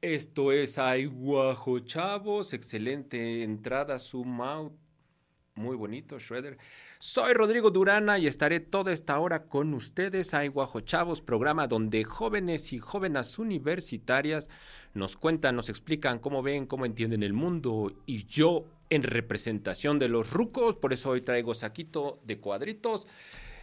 [0.00, 4.72] Esto es Ay Guajo Chavos, excelente entrada, zoom out,
[5.56, 6.56] muy bonito, Shredder.
[7.00, 10.34] Soy Rodrigo Durana y estaré toda esta hora con ustedes.
[10.34, 14.48] Ay Guajo Chavos, programa donde jóvenes y jóvenes universitarias
[14.94, 17.92] nos cuentan, nos explican cómo ven, cómo entienden el mundo.
[18.06, 23.08] Y yo, en representación de los rucos, por eso hoy traigo saquito de cuadritos.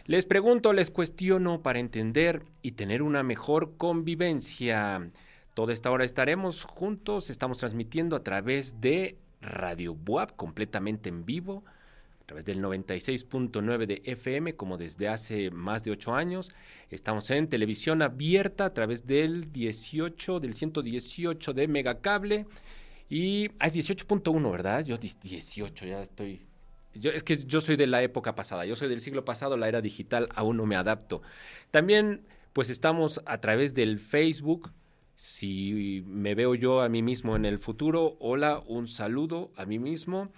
[0.04, 5.10] Les pregunto, les cuestiono para entender y tener una mejor convivencia.
[5.56, 11.64] Toda esta hora estaremos juntos, estamos transmitiendo a través de Radio Buap completamente en vivo,
[12.20, 16.52] a través del 96.9 de FM, como desde hace más de ocho años.
[16.90, 22.46] Estamos en televisión abierta a través del 18, del 118 de Megacable.
[23.08, 24.84] Y ah, es 18.1, ¿verdad?
[24.84, 26.44] Yo 18, ya estoy.
[26.92, 29.68] Yo, es que yo soy de la época pasada, yo soy del siglo pasado, la
[29.68, 31.22] era digital, aún no me adapto.
[31.70, 34.70] También, pues estamos a través del Facebook,
[35.16, 39.78] si me veo yo a mí mismo en el futuro, hola, un saludo a mí
[39.78, 40.30] mismo.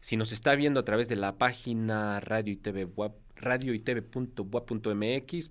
[0.00, 3.74] Si nos está viendo a través de la página Radio y TV Web, radio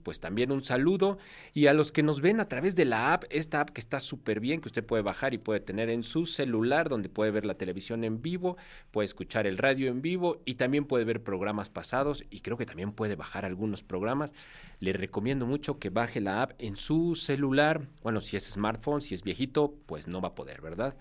[0.04, 1.18] pues también un saludo.
[1.54, 4.00] Y a los que nos ven a través de la app, esta app que está
[4.00, 7.46] súper bien, que usted puede bajar y puede tener en su celular, donde puede ver
[7.46, 8.58] la televisión en vivo,
[8.92, 12.66] puede escuchar el radio en vivo y también puede ver programas pasados y creo que
[12.66, 14.34] también puede bajar algunos programas.
[14.80, 17.88] Le recomiendo mucho que baje la app en su celular.
[18.04, 20.96] Bueno, si es smartphone, si es viejito, pues no va a poder, ¿verdad?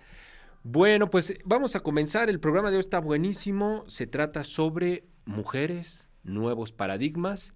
[0.64, 2.28] Bueno, pues vamos a comenzar.
[2.28, 3.84] El programa de hoy está buenísimo.
[3.86, 7.54] Se trata sobre mujeres, nuevos paradigmas.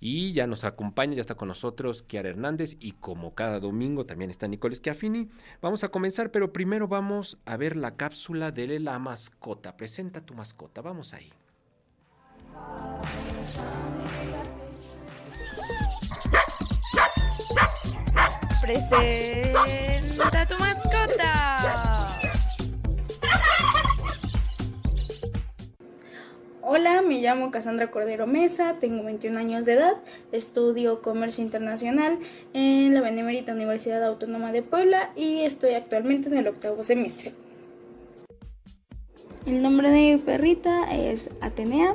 [0.00, 4.30] Y ya nos acompaña, ya está con nosotros Kiara Hernández y como cada domingo también
[4.30, 5.28] está Nicole Schiaffini.
[5.60, 9.76] Vamos a comenzar, pero primero vamos a ver la cápsula de la mascota.
[9.76, 11.32] Presenta tu mascota, vamos ahí.
[18.62, 21.87] Presenta tu mascota.
[26.70, 29.96] Hola, me llamo Cassandra Cordero Mesa, tengo 21 años de edad,
[30.32, 32.18] estudio Comercio Internacional
[32.52, 37.32] en la Benemérita Universidad Autónoma de Puebla y estoy actualmente en el octavo semestre.
[39.46, 41.94] El nombre de perrita es Atenea,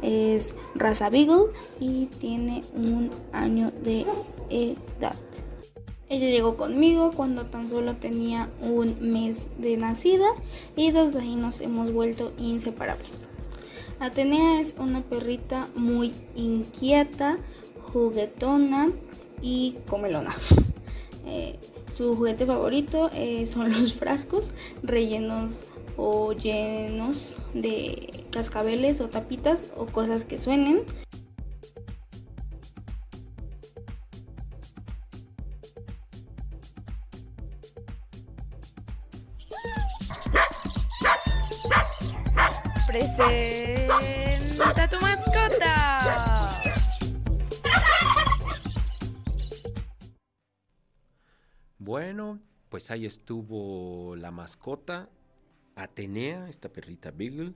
[0.00, 1.46] es raza Beagle
[1.80, 4.06] y tiene un año de
[4.48, 5.16] edad.
[6.08, 10.28] Ella llegó conmigo cuando tan solo tenía un mes de nacida
[10.76, 13.22] y desde ahí nos hemos vuelto inseparables.
[14.00, 17.38] Atenea es una perrita muy inquieta,
[17.92, 18.90] juguetona
[19.42, 20.34] y comelona.
[21.26, 24.52] Eh, su juguete favorito eh, son los frascos
[24.82, 25.64] rellenos
[25.96, 30.82] o llenos de cascabeles o tapitas o cosas que suenen.
[43.98, 46.62] Presenta tu mascota.
[51.78, 52.40] Bueno,
[52.70, 55.08] pues ahí estuvo la mascota,
[55.76, 57.54] Atenea, esta perrita Beagle,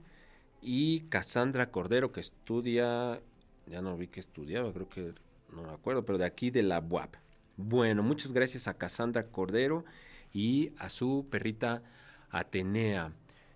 [0.61, 3.21] y Cassandra Cordero, que estudia,
[3.65, 5.13] ya no vi que estudiaba, creo que
[5.51, 7.15] no me acuerdo, pero de aquí de la UAP.
[7.57, 9.83] Bueno, muchas gracias a Cassandra Cordero
[10.31, 11.81] y a su perrita
[12.29, 13.11] Atenea.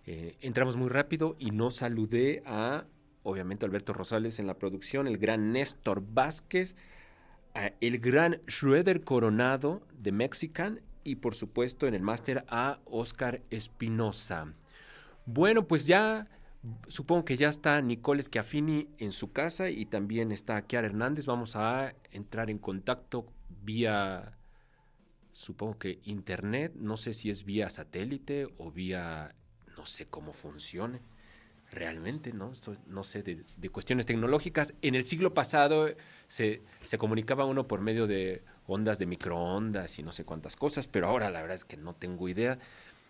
[0.06, 2.86] Eh, entramos muy rápido y no saludé a,
[3.24, 6.75] obviamente, Alberto Rosales en la producción, el gran Néstor Vázquez,
[7.80, 14.54] el gran Schroeder Coronado de Mexican y, por supuesto, en el máster a Oscar Espinosa.
[15.25, 16.28] Bueno, pues ya
[16.88, 21.25] supongo que ya está Nicole Schiaffini en su casa y también está Kiara Hernández.
[21.25, 23.28] Vamos a entrar en contacto
[23.63, 24.38] vía,
[25.31, 29.36] supongo que internet, no sé si es vía satélite o vía
[29.78, 31.00] no sé cómo funcione
[31.74, 32.54] realmente, ¿no?
[32.88, 34.74] No sé, de, de, cuestiones tecnológicas.
[34.81, 35.88] En el siglo pasado
[36.28, 40.88] se, se, comunicaba uno por medio de ondas de microondas y no sé cuántas cosas,
[40.88, 42.60] pero ahora la verdad es que no tengo idea.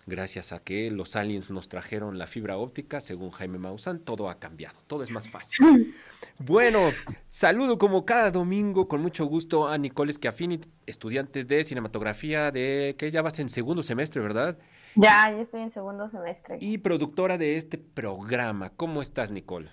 [0.05, 4.39] gracias a que los aliens nos trajeron la fibra óptica, según Jaime Maussan, todo ha
[4.39, 5.95] cambiado, todo es más fácil.
[6.39, 6.93] Bueno,
[7.27, 13.11] saludo como cada domingo con mucho gusto a Nicole Schiaffini, estudiante de cinematografía de que
[13.11, 14.57] ya vas en segundo semestre, ¿verdad?
[14.95, 16.57] Ya, ya estoy en segundo semestre.
[16.61, 18.69] Y productora de este programa.
[18.69, 19.69] ¿Cómo estás, Nicole?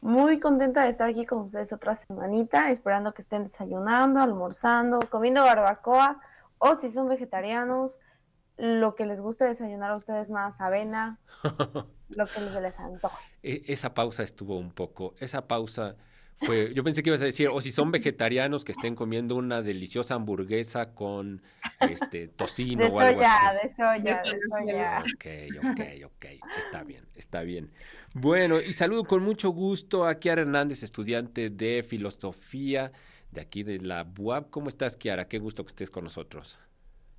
[0.00, 5.44] Muy contenta de estar aquí con ustedes otra semanita, esperando que estén desayunando, almorzando, comiendo
[5.44, 6.20] barbacoa
[6.58, 8.00] o si son vegetarianos,
[8.56, 11.18] lo que les guste desayunar a ustedes más, avena,
[12.08, 13.16] lo que les antoje.
[13.42, 15.96] E, esa pausa estuvo un poco, esa pausa
[16.44, 19.62] fue, yo pensé que ibas a decir, o si son vegetarianos que estén comiendo una
[19.62, 21.42] deliciosa hamburguesa con
[21.80, 23.68] este tocino o algo así.
[23.68, 25.04] De soya, de soya.
[25.14, 25.26] Ok,
[25.70, 26.26] ok, ok,
[26.58, 27.70] está bien, está bien.
[28.14, 32.92] Bueno, y saludo con mucho gusto a Kiara Hernández, estudiante de filosofía
[33.30, 34.50] de aquí de la BUAP.
[34.50, 35.26] ¿Cómo estás, Kiara?
[35.26, 36.58] Qué gusto que estés con nosotros.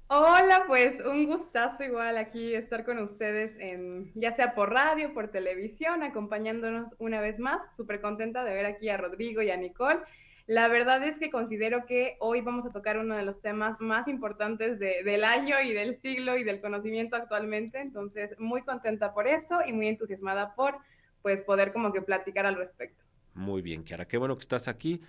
[0.08, 5.30] Hola, pues un gustazo igual aquí estar con ustedes, en, ya sea por radio, por
[5.30, 7.62] televisión, acompañándonos una vez más.
[7.76, 10.02] Súper contenta de ver aquí a Rodrigo y a Nicole.
[10.46, 14.10] La verdad es que considero que hoy vamos a tocar uno de los temas más
[14.10, 17.80] importantes del año y del siglo y del conocimiento actualmente.
[17.80, 20.78] Entonces, muy contenta por eso y muy entusiasmada por
[21.22, 23.04] pues poder como que platicar al respecto.
[23.34, 25.02] Muy bien, Kiara, qué bueno que estás aquí.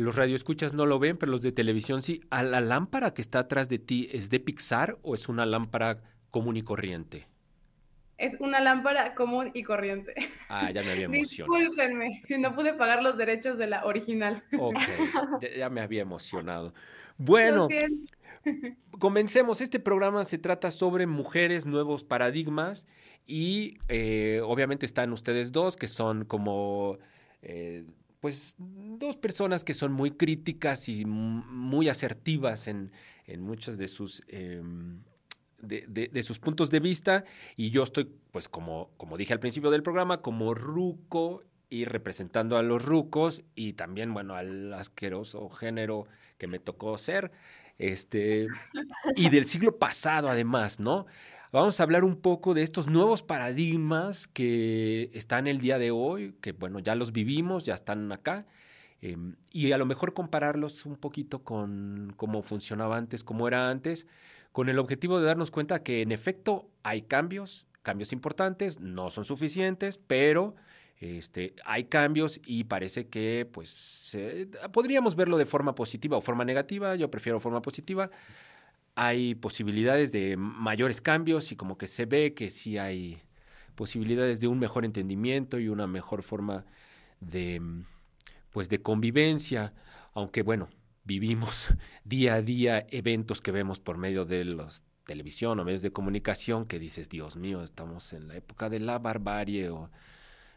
[0.00, 2.22] Los radioescuchas no lo ven, pero los de televisión sí.
[2.30, 6.00] ¿A la lámpara que está atrás de ti es de Pixar o es una lámpara
[6.30, 7.26] común y corriente?
[8.16, 10.14] Es una lámpara común y corriente.
[10.48, 11.58] Ah, ya me había emocionado.
[11.58, 14.42] Discúlpenme, no pude pagar los derechos de la original.
[14.58, 14.78] Ok,
[15.58, 16.72] ya, me había emocionado.
[17.18, 17.68] Bueno,
[18.98, 19.60] comencemos.
[19.60, 22.86] Este programa se trata sobre mujeres, nuevos paradigmas
[23.26, 26.96] y eh, obviamente están ustedes dos que son como...
[27.42, 27.84] Eh,
[28.20, 32.92] pues dos personas que son muy críticas y muy asertivas en,
[33.26, 35.02] en muchos de sus, em,
[35.62, 37.24] de, sus puntos de vista.
[37.56, 42.58] Y yo estoy, pues como, como dije al principio del programa, como ruco y representando
[42.58, 46.06] a los rucos y también, bueno, al asqueroso género
[46.36, 47.32] que me tocó ser.
[47.78, 48.46] Este,
[49.16, 51.06] y del siglo pasado además, ¿no?
[51.52, 56.36] Vamos a hablar un poco de estos nuevos paradigmas que están el día de hoy,
[56.40, 58.46] que bueno, ya los vivimos, ya están acá,
[59.00, 64.06] em, y a lo mejor compararlos un poquito con cómo funcionaba antes, cómo era antes,
[64.52, 69.24] con el objetivo de darnos cuenta que en efecto hay cambios, cambios importantes, no son
[69.24, 70.54] suficientes, pero
[71.00, 74.16] este, hay cambios y parece que pues
[74.72, 78.08] podríamos verlo de forma positiva o forma negativa, yo prefiero forma positiva,
[79.02, 83.22] hay posibilidades de mayores cambios y como que se ve que sí hay
[83.74, 86.66] posibilidades de un mejor entendimiento y una mejor forma
[87.18, 87.62] de
[88.50, 89.72] pues de convivencia,
[90.12, 90.68] aunque bueno,
[91.04, 91.68] vivimos
[92.04, 96.66] día a día eventos que vemos por medio de los televisión o medios de comunicación
[96.66, 99.90] que dices, Dios mío, estamos en la época de la barbarie o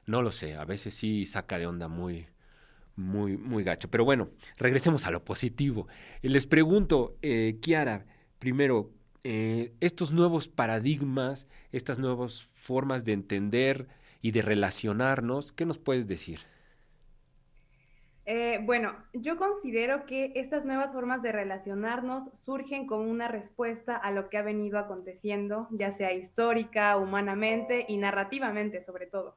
[0.06, 2.28] no lo sé, a veces sí saca de onda muy
[2.98, 5.88] muy muy gacho, pero bueno, regresemos a lo positivo.
[6.22, 8.06] Les pregunto, eh, Kiara,
[8.40, 8.92] primero,
[9.24, 13.88] eh, estos nuevos paradigmas, estas nuevas formas de entender
[14.22, 16.40] y de relacionarnos, ¿qué nos puedes decir?
[18.26, 24.12] Eh, bueno, yo considero que estas nuevas formas de relacionarnos surgen como una respuesta a
[24.12, 29.36] lo que ha venido aconteciendo, ya sea histórica, humanamente y narrativamente sobre todo.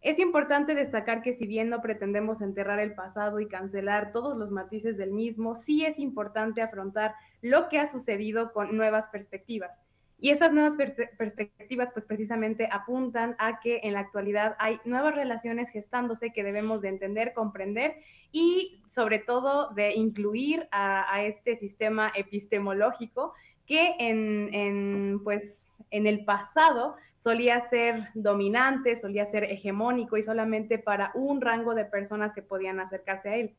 [0.00, 4.50] Es importante destacar que si bien no pretendemos enterrar el pasado y cancelar todos los
[4.50, 9.70] matices del mismo, sí es importante afrontar lo que ha sucedido con nuevas perspectivas.
[10.18, 15.68] Y estas nuevas perspectivas pues precisamente apuntan a que en la actualidad hay nuevas relaciones
[15.68, 17.96] gestándose que debemos de entender, comprender
[18.32, 23.34] y sobre todo de incluir a, este sistema epistemológico
[23.66, 30.78] que en, en, pues, en el pasado solía ser dominante, solía ser hegemónico y solamente
[30.78, 33.54] para un rango de personas que podían acercarse a él.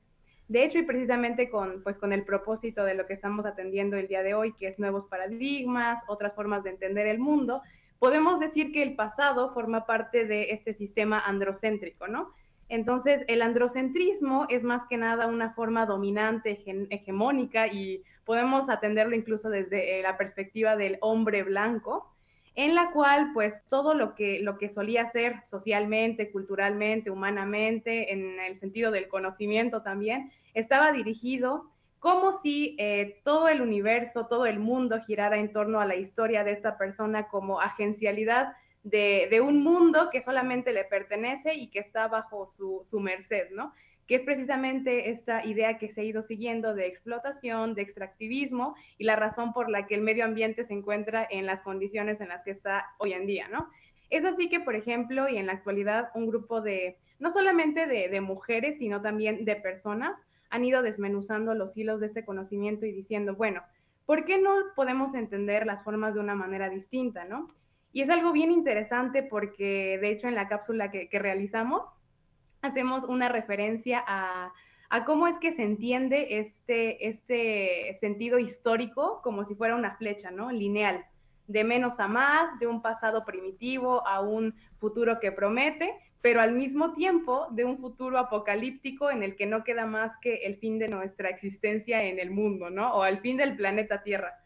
[0.47, 4.07] De hecho, y precisamente con, pues, con el propósito de lo que estamos atendiendo el
[4.07, 7.61] día de hoy, que es nuevos paradigmas, otras formas de entender el mundo,
[7.99, 12.33] podemos decir que el pasado forma parte de este sistema androcéntrico, ¿no?
[12.69, 19.49] Entonces, el androcentrismo es más que nada una forma dominante, hegemónica, y podemos atenderlo incluso
[19.49, 22.13] desde eh, la perspectiva del hombre blanco,
[22.57, 28.39] en la cual pues todo lo que, lo que solía ser socialmente, culturalmente, humanamente, en
[28.39, 34.57] el sentido del conocimiento también, estaba dirigido como si eh, todo el universo, todo el
[34.57, 40.09] mundo girara en torno a la historia de esta persona como agencialidad de, un mundo
[40.11, 43.71] que solamente le pertenece y que está bajo su, su merced, ¿no?
[44.07, 49.03] Que es precisamente esta idea que se ha ido siguiendo de explotación, de extractivismo y
[49.03, 52.43] la razón por la que el medio ambiente se encuentra en las condiciones en las
[52.43, 53.69] que está hoy en día, ¿no?
[54.09, 58.21] Es así que, por ejemplo, y en la actualidad, un grupo de, no solamente de,
[58.21, 60.17] mujeres, sino también de personas,
[60.49, 63.63] han ido desmenuzando los hilos de este conocimiento y diciendo, bueno,
[64.05, 67.49] ¿por qué no podemos entender las formas de una manera distinta, no?
[67.91, 71.85] Y es algo bien interesante porque, de hecho, en la cápsula que realizamos,
[72.67, 74.53] hacemos una referencia a,
[74.89, 80.31] a, cómo es que se entiende este, este sentido histórico como si fuera una flecha,
[80.31, 80.51] ¿no?
[80.51, 81.05] Lineal,
[81.47, 86.51] de menos a más, de un pasado primitivo a un futuro que promete, pero al
[86.51, 90.77] mismo tiempo de un futuro apocalíptico en el que no queda más que el fin
[90.77, 92.93] de nuestra existencia en el mundo, ¿no?
[92.95, 94.37] O al fin del planeta Tierra.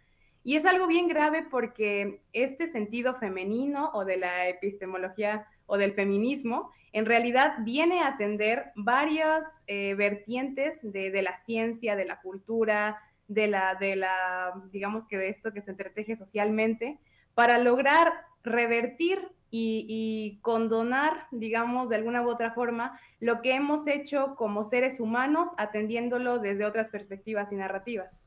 [0.44, 5.94] Y es algo bien grave porque este sentido femenino o de la epistemología o del
[5.94, 12.20] feminismo en realidad viene a atender varias eh, vertientes de, de, la ciencia, de la
[12.20, 13.00] cultura,
[13.30, 17.00] de la, de la, digamos que de esto que se entreteje socialmente,
[17.34, 18.12] para lograr
[18.44, 24.66] revertir y, y, condonar, digamos, de alguna u otra forma, lo que hemos hecho como
[24.66, 28.21] seres humanos, atendiéndolo desde otras perspectivas y narrativas.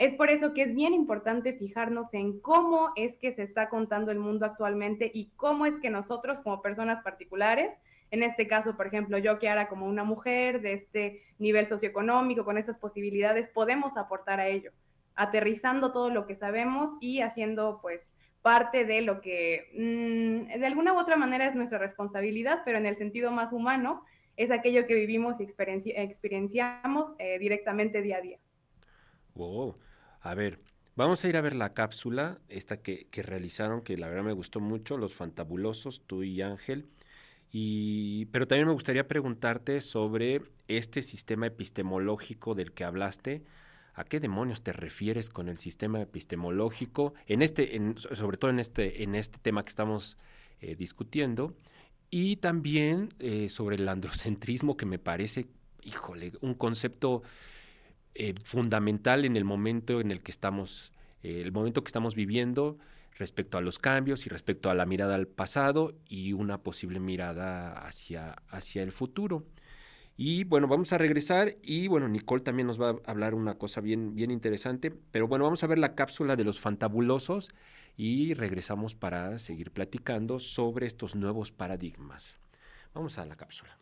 [0.00, 4.10] Es por eso que es bien importante fijarnos en cómo es que se está contando
[4.10, 7.78] el mundo actualmente y cómo es que nosotros como personas particulares,
[8.10, 12.46] en este caso, por ejemplo, yo que ahora como una mujer de este nivel socioeconómico,
[12.46, 14.72] con estas posibilidades, podemos aportar a ello,
[15.16, 20.94] aterrizando todo lo que sabemos y haciendo pues parte de lo que mmm, de alguna
[20.94, 24.02] u otra manera es nuestra responsabilidad, pero en el sentido más humano
[24.38, 28.38] es aquello que vivimos y experiencia, experienciamos eh, directamente día a día.
[29.34, 29.76] Wow.
[30.20, 30.60] A ver,
[30.96, 34.32] vamos a ir a ver la cápsula, esta que, que realizaron, que la verdad me
[34.32, 36.86] gustó mucho, los fantabulosos, tú y Ángel.
[37.52, 43.42] Y, pero también me gustaría preguntarte sobre este sistema epistemológico del que hablaste.
[43.94, 47.14] ¿A qué demonios te refieres con el sistema epistemológico?
[47.26, 50.16] En este, en, sobre todo en este, en este tema que estamos
[50.60, 51.56] eh, discutiendo.
[52.10, 55.48] Y también eh, sobre el androcentrismo, que me parece,
[55.82, 57.22] híjole, un concepto
[58.14, 62.78] eh, fundamental en el momento en el que estamos, eh, el momento que estamos viviendo
[63.16, 67.72] respecto a los cambios y respecto a la mirada al pasado y una posible mirada
[67.72, 69.44] hacia, hacia el futuro.
[70.16, 73.80] Y bueno, vamos a regresar y bueno, Nicole también nos va a hablar una cosa
[73.80, 77.50] bien, bien interesante, pero bueno, vamos a ver la cápsula de los fantabulosos
[77.96, 82.38] y regresamos para seguir platicando sobre estos nuevos paradigmas.
[82.92, 83.78] Vamos a la cápsula.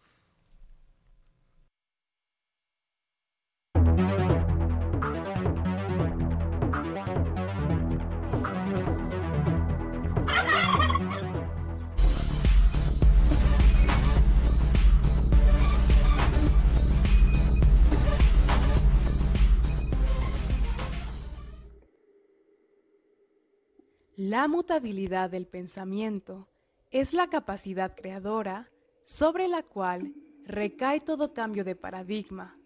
[24.30, 26.50] La mutabilidad del pensamiento
[26.90, 28.70] es la capacidad creadora
[29.02, 30.12] sobre la cual
[30.44, 32.58] recae todo cambio de paradigma.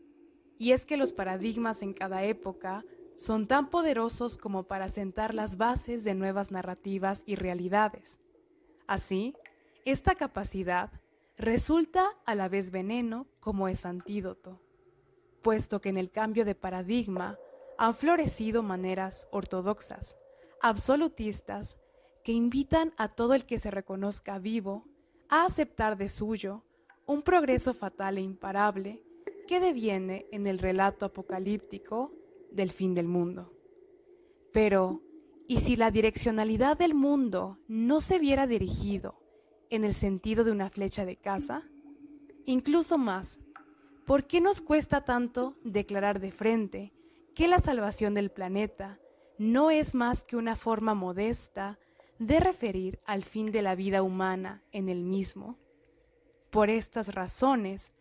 [0.59, 5.57] Y es que los paradigmas en cada época son tan poderosos como para sentar las
[5.57, 8.19] bases de nuevas narrativas y realidades.
[8.89, 9.37] Así,
[9.85, 10.91] esta capacidad
[11.37, 14.61] resulta a la vez veneno como es antídoto,
[15.43, 17.39] puesto que en el cambio de paradigma
[17.79, 20.17] han florecido maneras ortodoxas
[20.63, 21.79] absolutistas
[22.25, 24.87] que invitan a todo el que se reconozca vivo
[25.29, 26.65] a aceptar de suyo
[27.05, 29.03] un progreso fatal e imparable
[29.49, 32.13] que deviene en el relato apocalíptico
[32.53, 33.53] del fin del mundo.
[34.53, 35.03] Pero,
[35.49, 39.21] ¿y si la direccionalidad del mundo no se viera dirigido
[39.69, 41.65] en el sentido de una flecha de caza?
[42.45, 43.41] Incluso más,
[44.07, 46.93] ¿por qué nos cuesta tanto declarar de frente
[47.35, 49.01] que la salvación del planeta
[49.39, 51.79] no es más que una forma modesta
[52.19, 55.59] de referir al fin de la vida humana en el mismo.
[56.51, 57.93] Por estas razones,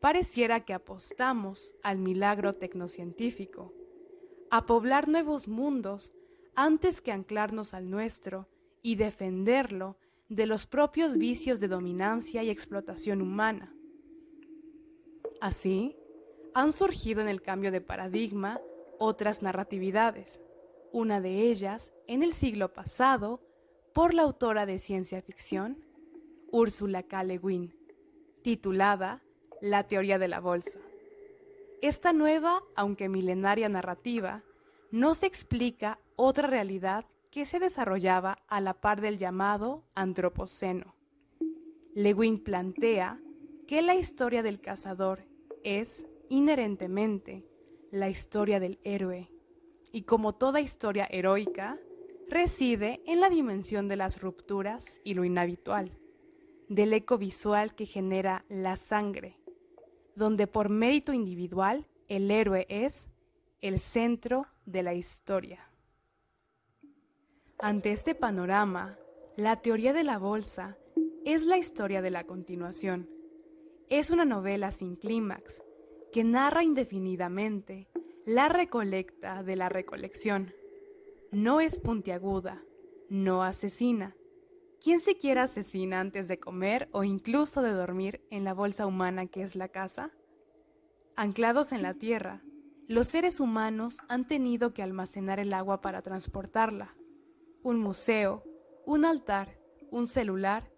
[0.00, 3.72] pareciera que apostamos al milagro tecnocientífico,
[4.50, 6.12] a poblar nuevos mundos
[6.54, 8.48] antes que anclarnos al nuestro
[8.82, 9.96] y defenderlo
[10.28, 13.74] de los propios vicios de dominancia y explotación humana.
[15.40, 15.96] Así,
[16.52, 18.60] han surgido en el cambio de paradigma
[18.98, 20.42] otras narratividades
[20.92, 23.40] una de ellas en el siglo pasado
[23.92, 25.84] por la autora de ciencia ficción,
[26.50, 27.24] Ursula K.
[27.24, 27.74] Le Guin,
[28.42, 29.22] titulada
[29.60, 30.78] La teoría de la bolsa.
[31.82, 34.42] Esta nueva, aunque milenaria narrativa,
[34.90, 40.94] nos explica otra realidad que se desarrollaba a la par del llamado Antropoceno.
[41.94, 43.20] Le Guin plantea
[43.66, 45.24] que la historia del cazador
[45.62, 47.46] es, inherentemente,
[47.90, 49.30] la historia del héroe,
[49.92, 51.78] y como toda historia heroica,
[52.28, 55.90] reside en la dimensión de las rupturas y lo inhabitual,
[56.68, 59.38] del eco visual que genera la sangre,
[60.14, 63.08] donde por mérito individual el héroe es
[63.60, 65.70] el centro de la historia.
[67.58, 68.96] Ante este panorama,
[69.36, 70.78] la teoría de la bolsa
[71.24, 73.10] es la historia de la continuación.
[73.88, 75.62] Es una novela sin clímax
[76.12, 77.89] que narra indefinidamente
[78.26, 80.52] la recolecta de la recolección.
[81.32, 82.62] No es puntiaguda,
[83.08, 84.16] no asesina.
[84.82, 89.42] ¿Quién siquiera asesina antes de comer o incluso de dormir en la bolsa humana que
[89.42, 90.10] es la casa?
[91.16, 92.42] Anclados en la tierra,
[92.88, 96.96] los seres humanos han tenido que almacenar el agua para transportarla.
[97.62, 98.44] Un museo,
[98.84, 99.58] un altar,
[99.90, 100.70] un celular,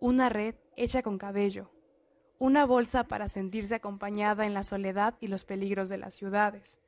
[0.00, 1.70] una red hecha con cabello,
[2.40, 6.80] una bolsa para sentirse acompañada en la soledad y los peligros de las ciudades,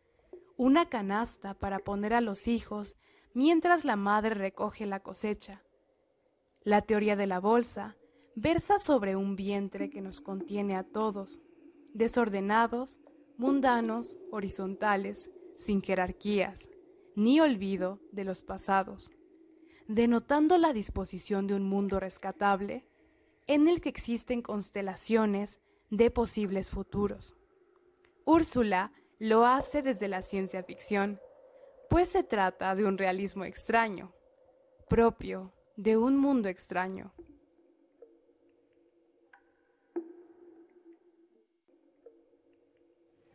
[0.57, 2.97] una canasta para poner a los hijos
[3.35, 5.63] mientras la madre recoge la cosecha.
[6.65, 7.99] La teoría de la bolsa
[8.35, 11.39] versa sobre un vientre que nos contiene a todos,
[11.93, 13.01] desordenados,
[13.37, 16.71] mundanos, horizontales, sin jerarquías,
[17.15, 19.11] ni olvido de los pasados,
[19.87, 22.87] denotando la disposición de un mundo rescatable
[23.47, 27.37] en el que existen constelaciones de posibles futuros.
[28.25, 31.21] Úrsula lo hace desde la ciencia ficción,
[31.91, 34.13] pues se trata de un realismo extraño,
[34.89, 37.13] propio de un mundo extraño.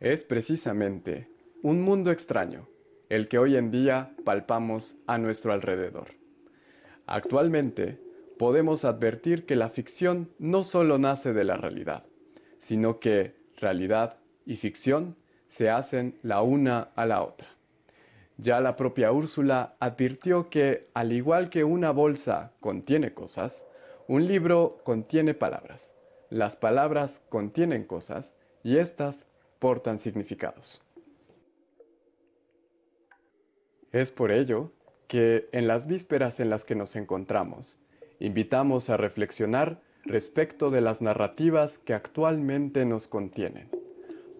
[0.00, 1.30] Es precisamente
[1.62, 2.68] un mundo extraño
[3.08, 6.14] el que hoy en día palpamos a nuestro alrededor.
[7.06, 8.07] Actualmente
[8.38, 12.04] podemos advertir que la ficción no solo nace de la realidad,
[12.60, 15.16] sino que realidad y ficción
[15.48, 17.48] se hacen la una a la otra.
[18.36, 23.64] Ya la propia Úrsula advirtió que, al igual que una bolsa contiene cosas,
[24.06, 25.94] un libro contiene palabras.
[26.30, 29.26] Las palabras contienen cosas y éstas
[29.58, 30.82] portan significados.
[33.90, 34.70] Es por ello
[35.08, 37.78] que en las vísperas en las que nos encontramos,
[38.20, 43.68] invitamos a reflexionar respecto de las narrativas que actualmente nos contienen,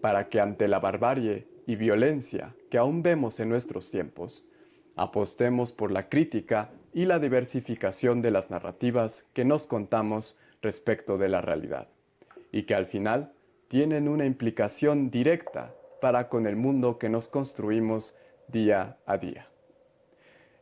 [0.01, 4.43] para que ante la barbarie y violencia que aún vemos en nuestros tiempos,
[4.95, 11.29] apostemos por la crítica y la diversificación de las narrativas que nos contamos respecto de
[11.29, 11.87] la realidad,
[12.51, 13.31] y que al final
[13.67, 18.15] tienen una implicación directa para con el mundo que nos construimos
[18.47, 19.48] día a día.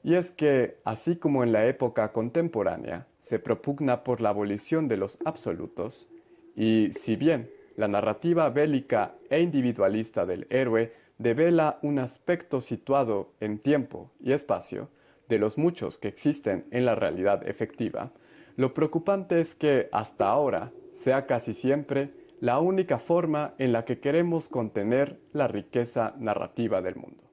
[0.03, 4.97] Y es que, así como en la época contemporánea se propugna por la abolición de
[4.97, 6.09] los absolutos,
[6.55, 13.59] y si bien la narrativa bélica e individualista del héroe devela un aspecto situado en
[13.59, 14.89] tiempo y espacio
[15.27, 18.11] de los muchos que existen en la realidad efectiva,
[18.55, 23.99] lo preocupante es que hasta ahora sea casi siempre la única forma en la que
[23.99, 27.23] queremos contener la riqueza narrativa del mundo.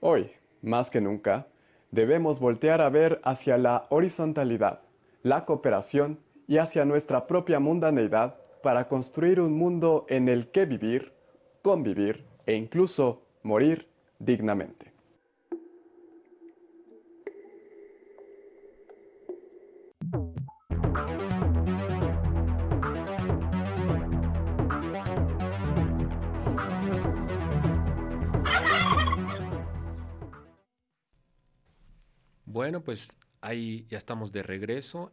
[0.00, 0.30] Hoy,
[0.66, 1.46] más que nunca,
[1.90, 4.80] debemos voltear a ver hacia la horizontalidad,
[5.22, 11.12] la cooperación y hacia nuestra propia mundaneidad para construir un mundo en el que vivir,
[11.62, 13.86] convivir e incluso morir
[14.18, 14.95] dignamente.
[32.66, 35.12] Bueno, pues ahí ya estamos de regreso.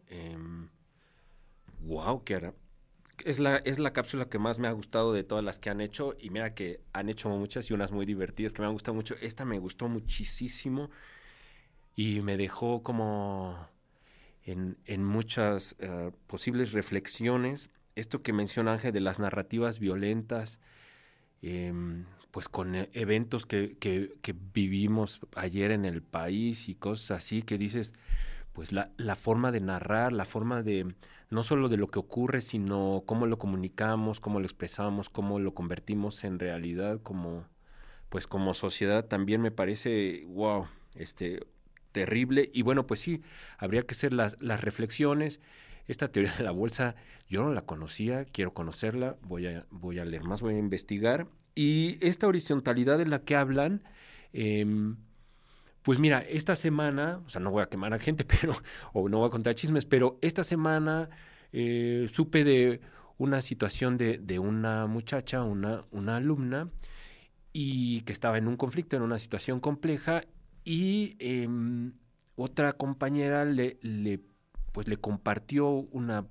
[1.82, 2.52] wow, que
[3.26, 5.80] es la, es la cápsula que más me ha gustado de todas las que han
[5.80, 6.16] hecho.
[6.20, 9.14] Y mira que han hecho muchas y unas muy divertidas que me han gustado mucho.
[9.22, 10.90] Esta me gustó muchísimo
[11.96, 13.68] y me dejó como
[14.44, 17.70] en, muchas eh, posibles reflexiones.
[17.94, 20.60] Esto que menciona Ángel de las narrativas violentas,
[21.44, 27.44] em, pues con e, eventos que, que, vivimos ayer en el país y cosas así
[27.44, 27.94] que dices,
[28.54, 30.96] pues la, la, forma de narrar, la forma de,
[31.30, 35.54] no solo de lo que ocurre, sino cómo lo comunicamos, cómo lo expresamos, cómo lo
[35.54, 37.46] convertimos en realidad como,
[38.10, 40.66] pues como sociedad también me parece, wow,
[40.96, 41.46] este,
[41.92, 42.50] terrible.
[42.52, 43.22] Y bueno, pues sí,
[43.60, 45.40] habría que hacer las, las reflexiones.
[45.88, 46.96] Esta teoría de la bolsa,
[47.30, 51.28] yo no la conocía, quiero conocerla, voy a, voy a leer más, voy a investigar
[51.56, 53.84] y esta horizontalidad de la que hablan,
[54.34, 54.98] em,
[55.84, 58.56] pues mira, esta semana, o sea, no voy a quemar a gente, pero,
[58.94, 61.10] o no voy a contar chismes, pero esta semana
[61.52, 62.82] eh, supe de
[63.18, 65.86] una situación de, de una muchacha, una,
[66.16, 66.70] alumna,
[67.54, 70.24] y que estaba en un conflicto, en una situación compleja,
[70.66, 71.94] y em,
[72.36, 74.22] otra compañera le, le,
[74.72, 76.26] pues le compartió una,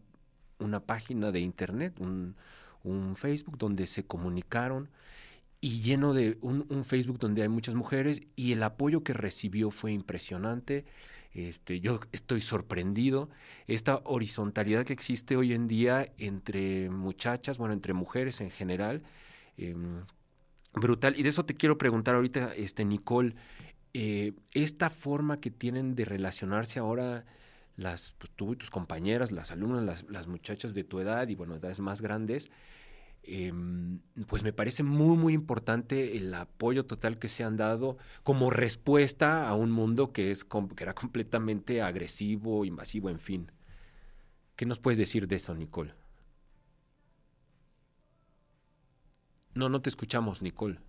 [0.59, 4.91] una página de internet, un Facebook donde se comunicaron
[5.65, 9.93] y lleno de un, Facebook donde hay muchas mujeres y el apoyo que recibió fue
[9.93, 10.85] impresionante.
[11.35, 13.31] Este, yo estoy sorprendido.
[13.69, 19.05] Esta horizontalidad que existe hoy en día entre muchachas, bueno, entre mujeres en general,
[19.57, 19.77] eh,
[20.75, 21.15] brutal.
[21.17, 23.37] Y de eso te quiero preguntar ahorita, este, Nicole,
[23.95, 27.25] eh, esta forma que tienen de relacionarse ahora
[27.77, 31.55] las, pues, tú y tus compañeras, las alumnas, las muchachas de tu edad y, bueno,
[31.55, 32.51] edades más grandes,
[33.25, 33.53] eh,
[34.27, 39.49] pues me parece muy, muy importante el apoyo total que se han dado como respuesta
[39.49, 43.53] a un mundo que, es, que era completamente agresivo, invasivo, en fin.
[44.57, 45.95] ¿Qué nos puedes decir de eso, Nicole?
[49.55, 50.81] No, no te escuchamos, Nicole.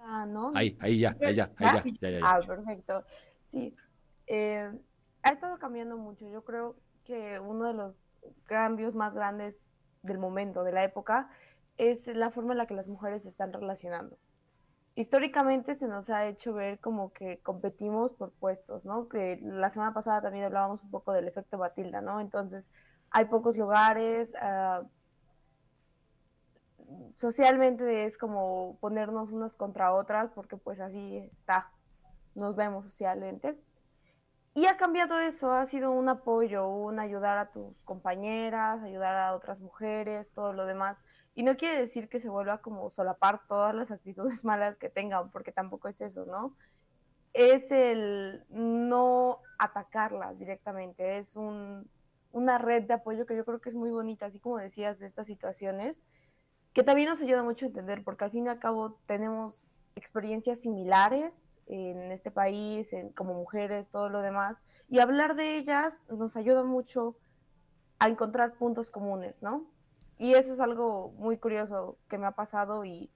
[0.00, 0.52] Ah, ¿no?
[0.54, 2.20] Ahí, ahí ya, ahí ya, ahí ya, ya, ya, ya.
[2.22, 3.04] Ah, perfecto.
[3.48, 3.74] Sí.
[4.26, 4.70] Eh,
[5.22, 6.30] ha estado cambiando mucho.
[6.30, 7.96] Yo creo que uno de los
[8.44, 9.70] cambios más grandes
[10.06, 11.28] del momento, de la época,
[11.76, 14.16] es la forma en la que las mujeres se están relacionando.
[14.94, 19.08] Históricamente se nos ha hecho ver como que competimos por puestos, ¿no?
[19.08, 22.20] Que la semana pasada también hablábamos un poco del efecto Batilda, ¿no?
[22.20, 22.68] Entonces,
[23.10, 24.88] hay pocos lugares, uh,
[27.14, 31.70] socialmente es como ponernos unas contra otras, porque pues así está,
[32.34, 33.58] nos vemos socialmente.
[34.56, 39.34] Y ha cambiado eso, ha sido un apoyo, un ayudar a tus compañeras, ayudar a
[39.34, 40.96] otras mujeres, todo lo demás.
[41.34, 45.30] Y no quiere decir que se vuelva como solapar todas las actitudes malas que tengan,
[45.30, 46.56] porque tampoco es eso, ¿no?
[47.34, 51.90] Es el no atacarlas directamente, es un,
[52.32, 55.06] una red de apoyo que yo creo que es muy bonita, así como decías de
[55.06, 56.02] estas situaciones,
[56.72, 59.66] que también nos ayuda mucho a entender, porque al fin y al cabo tenemos
[59.96, 66.02] experiencias similares en este país, en, como mujeres, todo lo demás, y hablar de ellas
[66.08, 67.16] nos ayuda mucho
[67.98, 69.66] a encontrar puntos comunes, ¿no?
[70.18, 73.10] Y eso es algo muy curioso que me ha pasado y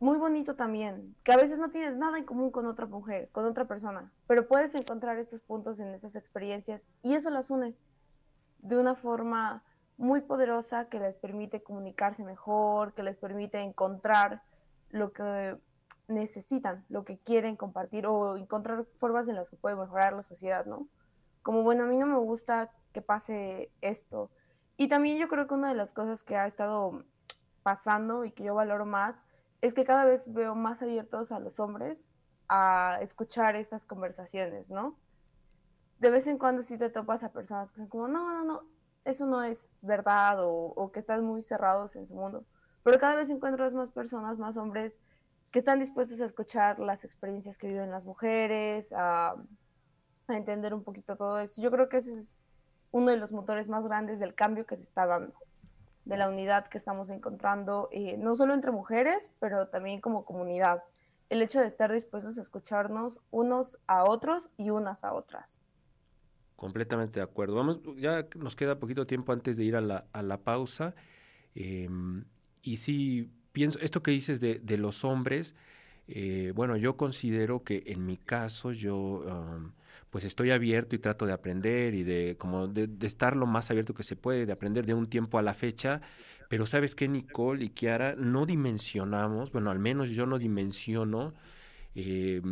[0.00, 3.44] muy bonito también, que a veces no tienes nada en común con otra mujer, con
[3.44, 7.74] otra persona, pero puedes encontrar estos puntos en esas experiencias y eso las une
[8.58, 9.62] de una forma
[9.98, 14.42] muy poderosa que les permite comunicarse mejor, que les permite encontrar
[14.88, 15.58] lo que
[16.10, 20.66] necesitan, lo que quieren compartir o encontrar formas en las que puede mejorar la sociedad,
[20.66, 20.88] ¿no?
[21.42, 24.30] Como, bueno, a mí no me gusta que pase esto.
[24.76, 27.04] Y también yo creo que una de las cosas que ha estado
[27.62, 29.24] pasando y que yo valoro más
[29.60, 32.10] es que cada vez veo más abiertos a los hombres
[32.48, 34.98] a escuchar estas conversaciones, ¿no?
[35.98, 38.62] De vez en cuando sí te topas a personas que son como, no, no, no,
[39.04, 42.44] eso no es verdad o, que están muy cerrados en su mundo.
[42.82, 44.98] Pero cada vez encuentras más personas, más hombres
[45.50, 49.34] que están dispuestos a escuchar las experiencias que viven las mujeres, a,
[50.28, 51.60] entender un poquito todo eso.
[51.60, 52.36] Yo creo que ese es
[52.92, 55.34] uno de los motores más grandes del cambio que se está dando,
[56.04, 60.84] de la unidad que estamos encontrando, eh, no solo entre mujeres, pero también como comunidad.
[61.30, 65.58] El hecho de estar dispuestos a escucharnos unos a otros y unas a otras.
[66.54, 67.56] Completamente de acuerdo.
[67.56, 70.94] Vamos, ya nos queda poquito tiempo antes de ir a la, a la pausa.
[71.56, 71.88] Eh,
[72.62, 75.54] y sí, pienso, esto que dices de, de los hombres,
[76.08, 79.24] eh, bueno, yo considero que en mi caso yo
[80.10, 83.94] pues estoy abierto y trato de aprender y de como de, estar lo más abierto
[83.94, 86.00] que se puede, de aprender de un tiempo a la fecha,
[86.48, 91.32] pero sabes que Nicole y Kiara no dimensionamos, bueno, al menos yo no dimensiono
[91.94, 92.42] eh,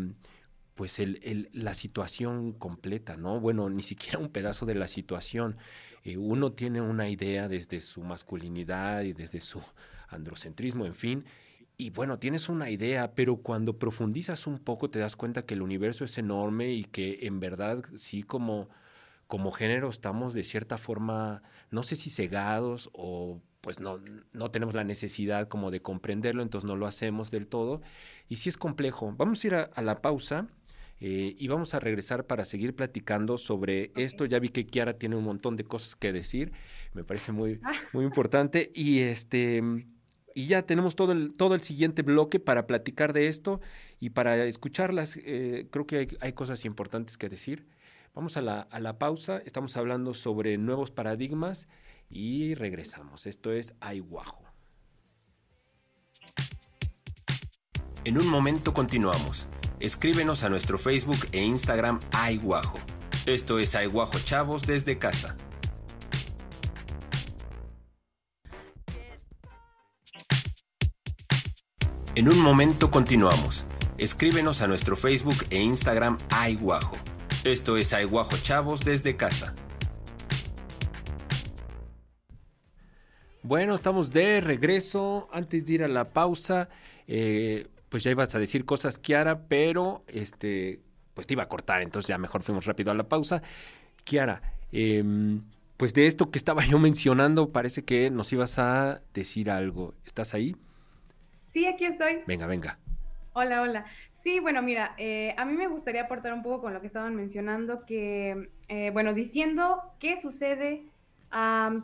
[0.76, 3.40] pues el, el, la situación completa, ¿no?
[3.40, 5.56] Bueno, ni siquiera un pedazo de la situación.
[6.04, 9.60] Eh, uno tiene una idea desde su masculinidad y desde su
[10.08, 11.24] androcentrismo, en fin.
[11.76, 15.62] Y bueno, tienes una idea, pero cuando profundizas un poco te das cuenta que el
[15.62, 18.68] universo es enorme y que en verdad sí como,
[19.28, 24.00] como género estamos de cierta forma, no sé si cegados o pues no,
[24.32, 27.80] no tenemos la necesidad como de comprenderlo, entonces no lo hacemos del todo.
[28.28, 29.14] Y sí es complejo.
[29.16, 30.48] Vamos a ir a, a la pausa.
[31.00, 34.04] Eh, y vamos a regresar para seguir platicando sobre okay.
[34.04, 34.24] esto.
[34.24, 36.52] Ya vi que Kiara tiene un montón de cosas que decir.
[36.92, 37.60] Me parece muy,
[37.92, 38.72] muy importante.
[38.74, 39.62] Y este
[40.34, 43.60] y ya tenemos todo el, todo el siguiente bloque para platicar de esto
[44.00, 45.18] y para escucharlas.
[45.24, 47.66] Eh, creo que hay, cosas importantes que decir.
[48.14, 49.42] Vamos a la, a la pausa.
[49.44, 51.68] Estamos hablando sobre nuevos paradigmas
[52.10, 53.26] y regresamos.
[53.26, 54.44] Esto es Aiguajo.
[58.04, 59.46] En un momento continuamos.
[59.80, 62.78] Escríbenos a nuestro Facebook e Instagram Aiguajo.
[63.26, 65.36] Esto es Aiguajo Chavos desde casa.
[72.18, 73.64] En un momento continuamos.
[73.96, 76.96] Escríbenos a nuestro Facebook e Instagram Aiguajo.
[77.44, 79.54] Esto es Aiguajo Chavos desde casa.
[83.44, 85.28] Bueno, estamos de regreso.
[85.32, 86.68] Antes de ir a la pausa,
[87.06, 90.80] eh, pues ya ibas a decir cosas, Kiara, pero este,
[91.14, 93.44] pues te iba a cortar, entonces ya mejor fuimos rápido a la pausa.
[94.02, 95.42] Kiara, em,
[95.76, 99.94] pues de esto que estaba yo mencionando, parece que nos ibas a decir algo.
[100.04, 100.56] ¿Estás ahí?
[101.48, 102.22] Sí, aquí estoy.
[102.26, 102.78] Venga, venga.
[103.32, 103.86] Hola, hola.
[104.22, 107.14] Sí, bueno, mira, eh, a mí me gustaría aportar un poco con lo que estaban
[107.14, 110.84] mencionando, que, eh, bueno, diciendo qué sucede,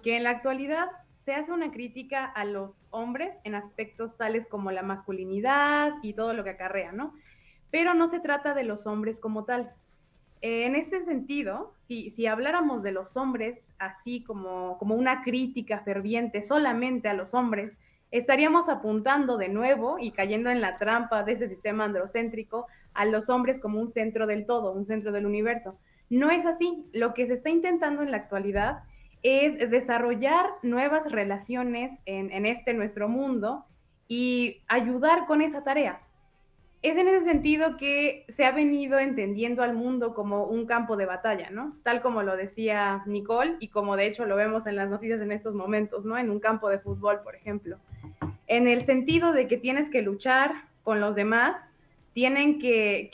[0.03, 4.71] que en la actualidad se hace una crítica a los hombres en aspectos tales como
[4.71, 7.15] la masculinidad y todo lo que acarrea, ¿no?
[7.71, 9.73] Pero no se trata de los hombres como tal.
[10.41, 16.43] En este sentido, si, si habláramos de los hombres así como, como una crítica ferviente
[16.43, 17.77] solamente a los hombres,
[18.15, 23.29] estaríamos apuntando de nuevo y cayendo en la trampa de ese sistema androcéntrico a los
[23.29, 25.77] hombres como un centro del todo, un centro del universo.
[26.11, 26.85] No es así.
[26.93, 28.85] Lo que se está intentando en la actualidad
[29.25, 33.65] es desarrollar nuevas relaciones en, este nuestro mundo
[34.07, 36.01] y ayudar con esa tarea.
[36.85, 41.07] Es en ese sentido que se ha venido entendiendo al mundo como un campo de
[41.07, 41.75] batalla, ¿no?
[41.83, 45.33] Tal como lo decía Nicole y como de hecho lo vemos en las noticias en
[45.33, 46.19] estos momentos, ¿no?
[46.19, 47.79] En un campo de fútbol, por ejemplo.
[48.49, 51.59] En el sentido de que tienes que luchar con los demás
[52.13, 53.11] tienen que,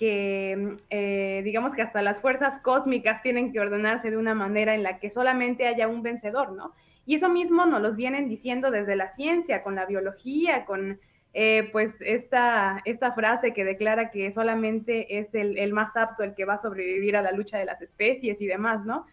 [0.90, 4.98] eh, digamos que hasta las fuerzas cósmicas tienen que ordenarse de una manera en la
[4.98, 6.74] que solamente haya un vencedor, ¿no?
[7.06, 10.98] Y eso mismo nos los vienen diciendo desde la ciencia, con la biología, con
[11.32, 16.44] eh, pues esta, esta frase que declara que solamente es el, más apto el que
[16.44, 19.06] va a sobrevivir a la lucha de las especies y demás, ¿no?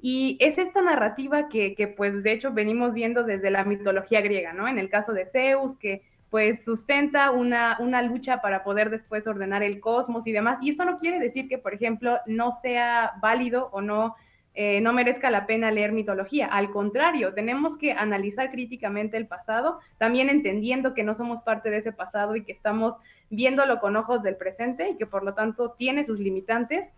[0.00, 4.52] Y es esta narrativa que, que pues de hecho venimos viendo desde la mitología griega,
[4.52, 4.68] ¿no?
[4.68, 9.62] En el caso de Zeus, que pues sustenta una, una lucha para poder después ordenar
[9.62, 10.58] el cosmos y demás.
[10.60, 14.16] Y esto no quiere decir que, por ejemplo, no sea válido o no,
[14.54, 16.46] eh, no merezca la pena leer mitología.
[16.46, 21.78] Al contrario, tenemos que analizar críticamente el pasado, también entendiendo que no somos parte de
[21.78, 22.94] ese pasado y que estamos
[23.30, 26.90] viéndolo con ojos del presente y que por lo tanto tiene sus limitantes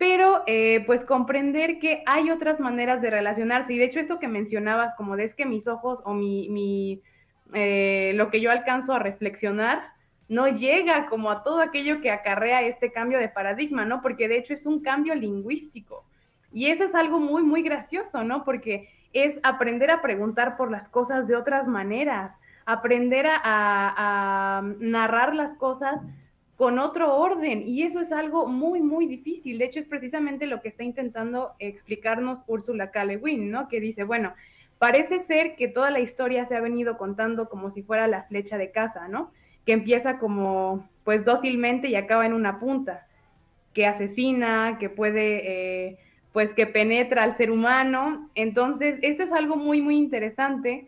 [0.00, 3.74] pero eh, pues comprender que hay otras maneras de relacionarse.
[3.74, 7.02] Y de hecho esto que mencionabas, como de es que mis ojos o mi,
[7.52, 9.82] eh, lo que yo alcanzo a reflexionar
[10.26, 14.00] no llega como a todo aquello que acarrea este cambio de paradigma, ¿no?
[14.00, 16.06] Porque de hecho es un cambio lingüístico.
[16.52, 18.44] Y eso es algo muy, muy gracioso, ¿no?
[18.44, 22.36] Porque es aprender a preguntar por las cosas de otras maneras,
[22.66, 26.00] aprender a, narrar las cosas
[26.56, 27.66] con otro orden.
[27.66, 29.58] Y eso es algo muy, muy difícil.
[29.58, 33.04] De hecho, es precisamente lo que está intentando explicarnos Úrsula K.
[33.04, 33.68] ¿no?
[33.68, 34.34] Que dice, bueno,
[34.80, 38.56] Parece ser que toda la historia se ha venido contando como si fuera la flecha
[38.56, 39.30] de caza, ¿no?
[39.66, 43.06] Que empieza como, pues, dócilmente y acaba en una punta,
[43.74, 45.98] que asesina, que puede, eh,
[46.32, 48.28] pues, que penetra al ser humano.
[48.34, 50.86] Entonces, esto es algo muy, muy interesante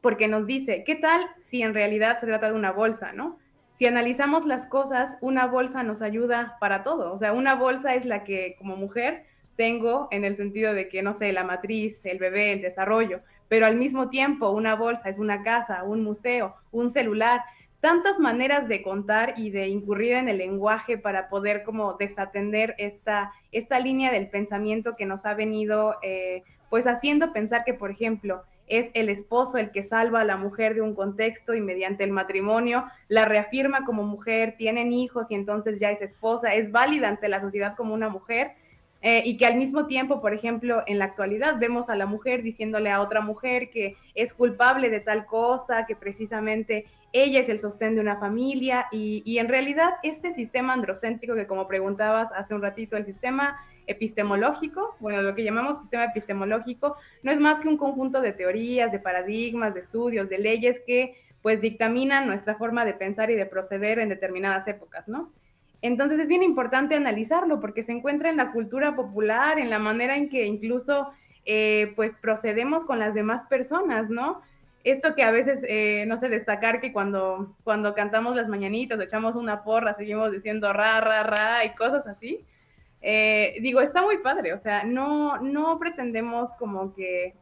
[0.00, 3.38] porque nos dice, ¿qué tal si en realidad se trata de una bolsa, ¿no?
[3.74, 7.12] Si analizamos las cosas, una bolsa nos ayuda para todo.
[7.12, 9.24] O sea, una bolsa es la que como mujer
[9.56, 13.66] tengo en el sentido de que, no sé, la matriz, el bebé, el desarrollo, pero
[13.66, 17.42] al mismo tiempo una bolsa es una casa, un museo, un celular,
[17.82, 23.32] tantas maneras de contar y de incurrir en el lenguaje para poder como desatender esta,
[23.50, 28.44] esta línea del pensamiento que nos ha venido eh, pues haciendo pensar que, por ejemplo,
[28.68, 32.12] es el esposo el que salva a la mujer de un contexto y mediante el
[32.12, 37.28] matrimonio la reafirma como mujer, tienen hijos y entonces ya es esposa, es válida ante
[37.28, 38.52] la sociedad como una mujer,
[39.02, 42.42] eh, y que al mismo tiempo, por ejemplo, en la actualidad vemos a la mujer
[42.42, 47.60] diciéndole a otra mujer que es culpable de tal cosa, que precisamente ella es el
[47.60, 52.54] sostén de una familia y, y en realidad este sistema androcéntrico que como preguntabas hace
[52.54, 57.68] un ratito, el sistema epistemológico, bueno, lo que llamamos sistema epistemológico, no es más que
[57.68, 62.84] un conjunto de teorías, de paradigmas, de estudios, de leyes que pues dictaminan nuestra forma
[62.84, 65.32] de pensar y de proceder en determinadas épocas, ¿no?
[65.82, 70.16] Entonces es bien importante analizarlo porque se encuentra en la cultura popular, en la manera
[70.16, 71.10] en que incluso
[71.44, 74.40] eh, pues procedemos con las demás personas, ¿no?
[74.84, 79.34] Esto que a veces, eh, no sé, destacar que cuando, cuando cantamos las mañanitas, echamos
[79.34, 82.44] una porra, seguimos diciendo ra, ra, ra y cosas así.
[83.00, 87.34] Eh, digo, está muy padre, o sea, no, no pretendemos como que,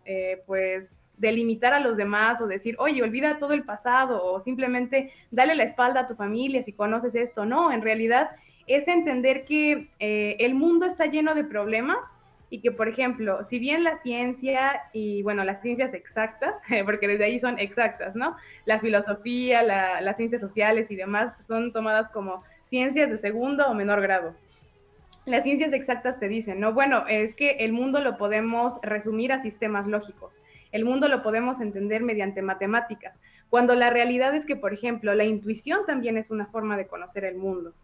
[0.46, 5.54] pues, delimitar a los demás o decir, oye, olvida todo el pasado o simplemente dale
[5.54, 7.44] la espalda a tu familia si conoces esto.
[7.44, 8.30] No, en realidad
[8.66, 12.04] es entender que eh, el mundo está lleno de problemas,
[12.50, 17.24] y que, por ejemplo, si bien la ciencia y, bueno, las ciencias exactas, porque desde
[17.24, 18.36] ahí son exactas, ¿no?
[18.66, 24.00] La filosofía, las ciencias sociales y demás son tomadas como ciencias de segundo o menor
[24.00, 24.34] grado.
[25.26, 29.38] Las ciencias exactas te dicen, no, bueno, es que el mundo lo podemos resumir a
[29.38, 30.40] sistemas lógicos,
[30.72, 35.24] el mundo lo podemos entender mediante matemáticas, cuando la realidad es que, por ejemplo, la
[35.24, 37.74] intuición también es una forma de conocer el mundo.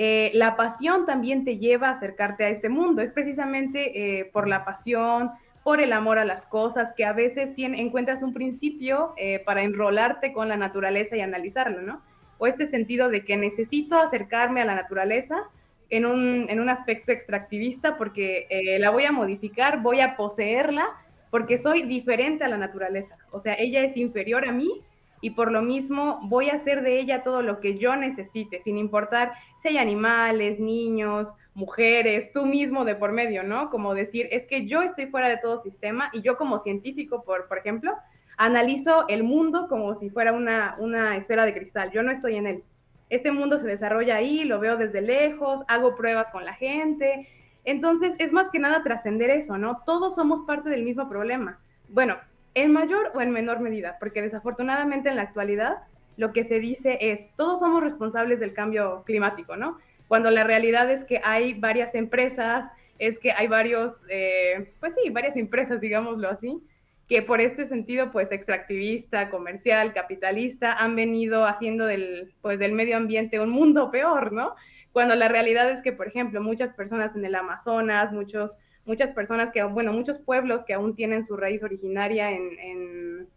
[0.00, 3.02] Eh, la pasión también te lleva a acercarte a este mundo.
[3.02, 5.32] Es precisamente eh, por la pasión,
[5.64, 10.32] por el amor a las cosas, que a veces encuentras un principio eh, para enrolarte
[10.32, 12.00] con la naturaleza y analizarlo, ¿no?
[12.38, 15.42] O este sentido de que necesito acercarme a la naturaleza
[15.90, 18.46] en un, en un aspecto extractivista porque
[18.78, 20.86] la voy a modificar, voy a poseerla,
[21.30, 23.16] porque soy diferente a la naturaleza.
[23.30, 24.82] O sea, ella es inferior a mí
[25.20, 28.78] y por lo mismo voy a hacer de ella todo lo que yo necesite, sin
[28.78, 33.70] importar si hay animales, niños, mujeres, tú mismo de por medio, ¿no?
[33.70, 37.48] Como decir, es que yo estoy fuera de todo sistema y yo como científico, por,
[37.48, 37.94] por ejemplo,
[38.36, 42.46] analizo el mundo como si fuera una, una esfera de cristal, yo no estoy en
[42.46, 42.62] él.
[43.10, 47.26] Este mundo se desarrolla ahí, lo veo desde lejos, hago pruebas con la gente.
[47.64, 49.82] Entonces, es más que nada trascender eso, ¿no?
[49.84, 51.58] Todos somos parte del mismo problema.
[51.88, 52.16] Bueno,
[52.54, 55.78] en mayor o en menor medida, porque desafortunadamente en la actualidad
[56.16, 59.78] lo que se dice es, todos somos responsables del cambio climático, ¿no?
[60.08, 62.68] Cuando la realidad es que hay varias empresas,
[62.98, 66.60] es que hay varios, eh, pues sí, varias empresas, digámoslo así,
[67.08, 72.96] que por este sentido, pues extractivista, comercial, capitalista, han venido haciendo del, pues, del medio
[72.96, 74.54] ambiente un mundo peor, ¿no?
[74.92, 78.56] Cuando la realidad es que, por ejemplo, muchas personas en el Amazonas, muchos
[78.88, 83.28] muchas personas que, bueno, muchos pueblos que aún tienen su raíz originaria en,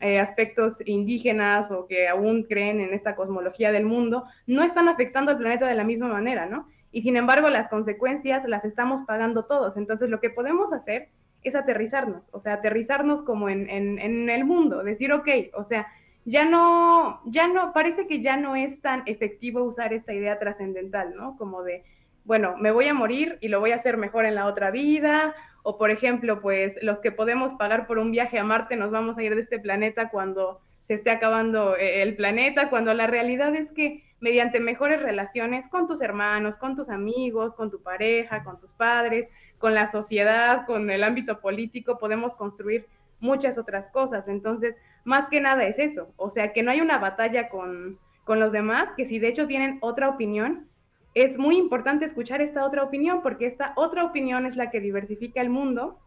[0.00, 5.30] eh, aspectos indígenas o que aún creen en esta cosmología del mundo, no están afectando
[5.30, 6.68] al planeta de la misma manera, ¿no?
[6.92, 9.78] Y sin embargo, las consecuencias las estamos pagando todos.
[9.78, 11.08] Entonces, lo que podemos hacer
[11.48, 15.86] es aterrizarnos, o sea, aterrizarnos como en, en, el mundo, decir, ok, o sea,
[16.24, 21.14] ya no, ya no, parece que ya no es tan efectivo usar esta idea trascendental,
[21.14, 21.36] ¿no?
[21.36, 21.84] Como de,
[22.24, 25.34] bueno, me voy a morir y lo voy a hacer mejor en la otra vida,
[25.62, 29.18] o por ejemplo, pues los que podemos pagar por un viaje a Marte nos vamos
[29.18, 33.54] a ir de este planeta cuando se esté acabando eh, el planeta, cuando la realidad
[33.56, 38.60] es que mediante mejores relaciones con tus hermanos, con tus amigos, con tu pareja, con
[38.60, 42.86] tus padres, con la sociedad, con el ámbito político, podemos construir
[43.20, 44.28] muchas otras cosas.
[44.28, 48.40] Entonces, más que nada es eso, o sea, que no hay una batalla con, con
[48.40, 50.68] los demás, que si de hecho tienen otra opinión,
[51.16, 55.40] es muy importante escuchar esta otra opinión porque esta otra opinión es la que diversifica
[55.40, 55.98] el mundo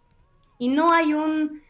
[0.59, 1.63] y no hay un,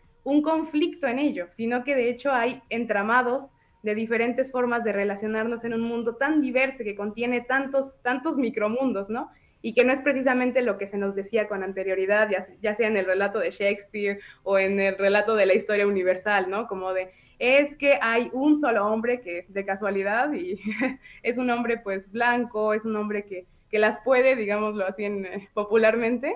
[0.44, 3.48] conflicto en ello, sino que de hecho hay entramados
[3.82, 9.10] de diferentes formas de relacionarnos en un mundo tan diverso que contiene tantos, tantos micromundos,
[9.10, 9.32] ¿no?
[9.62, 12.88] Y que no es precisamente lo que se nos decía con anterioridad, ya, ya sea
[12.88, 16.68] en el relato de Shakespeare o en el relato de la historia universal, ¿no?
[16.68, 20.60] Como de es que hay un solo hombre que de casualidad y
[21.24, 25.50] es un hombre pues blanco, es un hombre que, las puede, digámoslo así en, eh,
[25.54, 26.36] popularmente,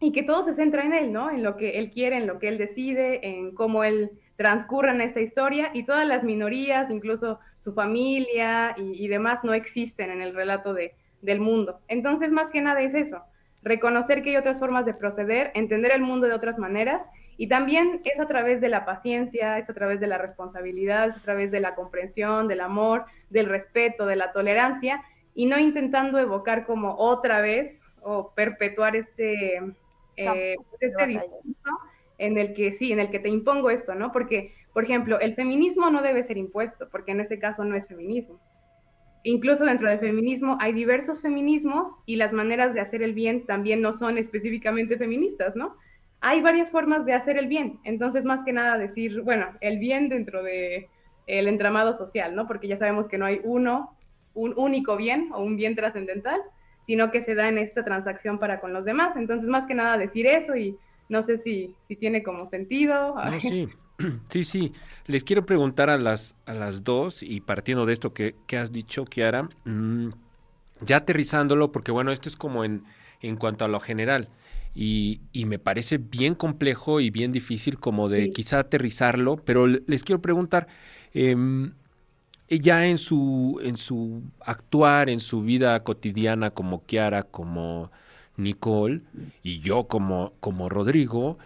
[0.00, 1.30] y que todo se centra en él, ¿no?
[1.30, 5.00] En lo que él quiere, en lo que él decide, en cómo él transcurre en
[5.00, 10.34] esta historia y todas las minorías, incluso su familia y, demás, no existen en el
[10.34, 11.80] relato de, del mundo.
[11.88, 13.22] Entonces, más que nada es eso,
[13.62, 17.04] reconocer que hay otras formas de proceder, entender el mundo de otras maneras
[17.36, 21.16] y también es a través de la paciencia, es a través de la responsabilidad, es
[21.16, 25.02] a través de la comprensión, del amor, del respeto, de la tolerancia,
[25.34, 29.58] y no intentando evocar como otra vez o perpetuar este,
[30.16, 31.70] eh, este discurso
[32.18, 34.10] en el que sí, en el que te impongo esto, ¿no?
[34.10, 37.86] Porque, por ejemplo, el feminismo no debe ser impuesto, porque en ese caso no es
[37.86, 38.40] feminismo.
[39.24, 43.80] Incluso dentro del feminismo hay diversos feminismos y las maneras de hacer el bien también
[43.82, 45.76] no son específicamente feministas, ¿no?
[46.20, 47.78] hay varias formas de hacer el bien.
[47.84, 50.88] Entonces, más que nada decir, bueno, el bien dentro de
[51.26, 52.46] el entramado social, ¿no?
[52.46, 53.96] Porque ya sabemos que no hay uno,
[54.34, 56.40] un único bien o un bien trascendental,
[56.86, 59.16] sino que se da en esta transacción para con los demás.
[59.16, 60.76] Entonces, más que nada decir eso y
[61.08, 63.14] no sé si, si tiene como sentido.
[63.38, 63.68] sí.
[64.30, 64.72] Sí, sí.
[65.06, 68.72] Les quiero preguntar a las, a las dos y partiendo de esto que, que has
[68.72, 70.10] dicho, Kiara, mm,
[70.82, 72.84] ya aterrizándolo, porque bueno, esto es como en,
[73.20, 74.28] en cuanto a lo general
[74.74, 80.22] y, me parece bien complejo y bien difícil como de quizá aterrizarlo, pero les quiero
[80.22, 80.68] preguntar,
[81.14, 81.36] eh,
[82.48, 87.90] ya en su, en su actuar, en su vida cotidiana como Kiara, como
[88.36, 89.02] Nicole
[89.42, 91.38] y yo como, como Rodrigo,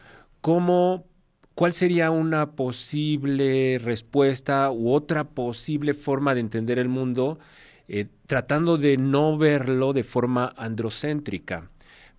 [0.42, 1.06] ¿cómo,
[1.54, 7.38] ¿cuál sería una posible respuesta u otra posible forma de entender el mundo
[7.88, 11.70] eh, tratando de no verlo de forma androcéntrica?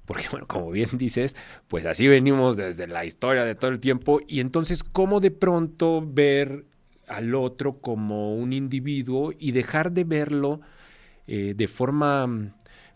[0.05, 1.35] porque bueno, como bien dices,
[1.67, 6.03] pues así venimos desde la historia de todo el tiempo y entonces cómo de pronto
[6.05, 6.65] ver
[7.07, 10.61] al otro como un individuo y dejar de verlo
[11.27, 12.53] eh, de forma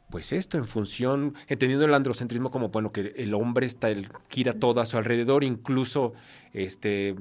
[0.10, 4.54] pues esto, en función, entendiendo el androcentrismo como, bueno, que el hombre está, el, gira
[4.54, 6.14] todo a su alrededor, incluso,
[6.54, 7.16] este,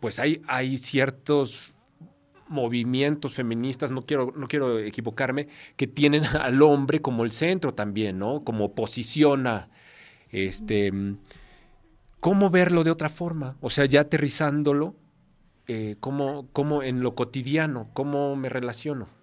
[0.00, 1.74] pues hay, hay ciertos
[2.48, 8.18] movimientos feministas, no quiero, no quiero equivocarme, que tienen al hombre como el centro también,
[8.18, 8.44] ¿no?
[8.44, 9.68] Como posiciona,
[10.30, 10.92] este,
[12.18, 13.56] ¿cómo verlo de otra forma?
[13.60, 14.96] O sea, ya aterrizándolo,
[15.66, 19.19] eh, ¿cómo, ¿cómo en lo cotidiano, cómo me relaciono?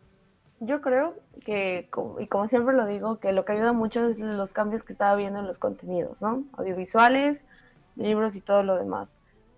[0.59, 1.87] Yo creo que,
[2.19, 5.15] y como siempre lo digo, que lo que ayuda mucho es los cambios que estaba
[5.15, 6.45] viendo en los contenidos, ¿no?
[6.53, 7.45] Audiovisuales,
[7.95, 9.09] libros y todo lo demás.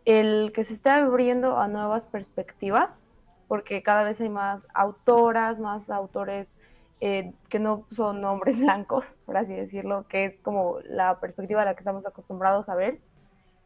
[0.04, 2.96] El que se esté abriendo a nuevas perspectivas,
[3.48, 6.58] porque cada vez hay más autoras, más autores
[7.00, 11.66] eh, que no son hombres blancos, por así decirlo, que es como la perspectiva a
[11.66, 13.00] la que estamos acostumbrados a ver.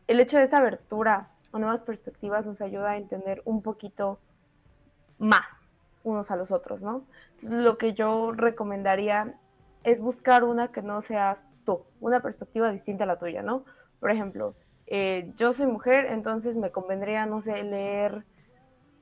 [0.08, 4.20] El hecho de esta abertura a nuevas perspectivas nos ayuda a entender un poquito
[5.18, 5.63] más
[6.04, 7.06] unos a los otros, ¿no?
[7.42, 9.36] lo que yo recomendaría
[9.84, 13.66] es buscar una que no seas tú, una perspectiva distinta a la tuya, ¿no?
[14.00, 14.56] Por ejemplo,
[14.88, 18.24] eh, yo soy mujer, entonces me convendría, no sé, leer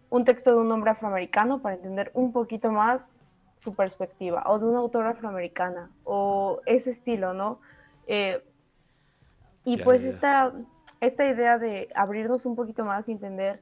[0.09, 3.13] un texto de un hombre afroamericano para entender un poquito más
[3.59, 7.59] su perspectiva, o de una autora afroamericana, o ese estilo, ¿no?
[8.07, 8.43] Eh,
[9.63, 10.53] y pues Esta,
[10.99, 13.61] esta idea de abrirnos un poquito más y entender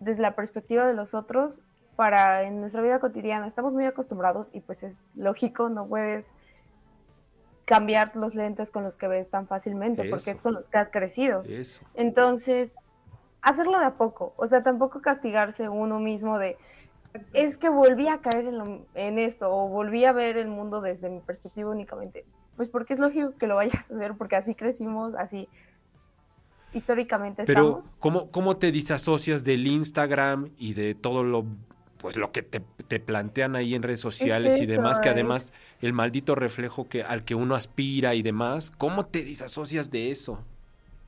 [0.00, 1.62] desde la perspectiva de los otros
[1.96, 3.46] para en nuestra vida cotidiana.
[3.46, 6.26] Estamos muy acostumbrados y pues es lógico, no puedes
[7.64, 10.90] cambiar los lentes con los que ves tan fácilmente porque es con los que has
[10.90, 11.42] crecido.
[11.94, 12.76] Entonces,
[13.42, 16.56] hacerlo de a poco, o sea, tampoco castigarse uno mismo de,
[17.32, 21.10] es que volví a caer en, en, esto o volví a ver el mundo desde
[21.10, 22.24] mi perspectiva únicamente.
[22.56, 25.48] Pues porque es lógico que lo vayas a hacer, porque así crecimos, así
[26.72, 31.46] históricamente Pero, ¿cómo, ¿cómo te disasocias del Instagram y de todo lo
[31.98, 36.34] pues lo que te, plantean ahí en redes sociales y demás, que además el maldito
[36.34, 40.38] reflejo que, al que uno aspira y demás, ¿cómo te disasocias de eso?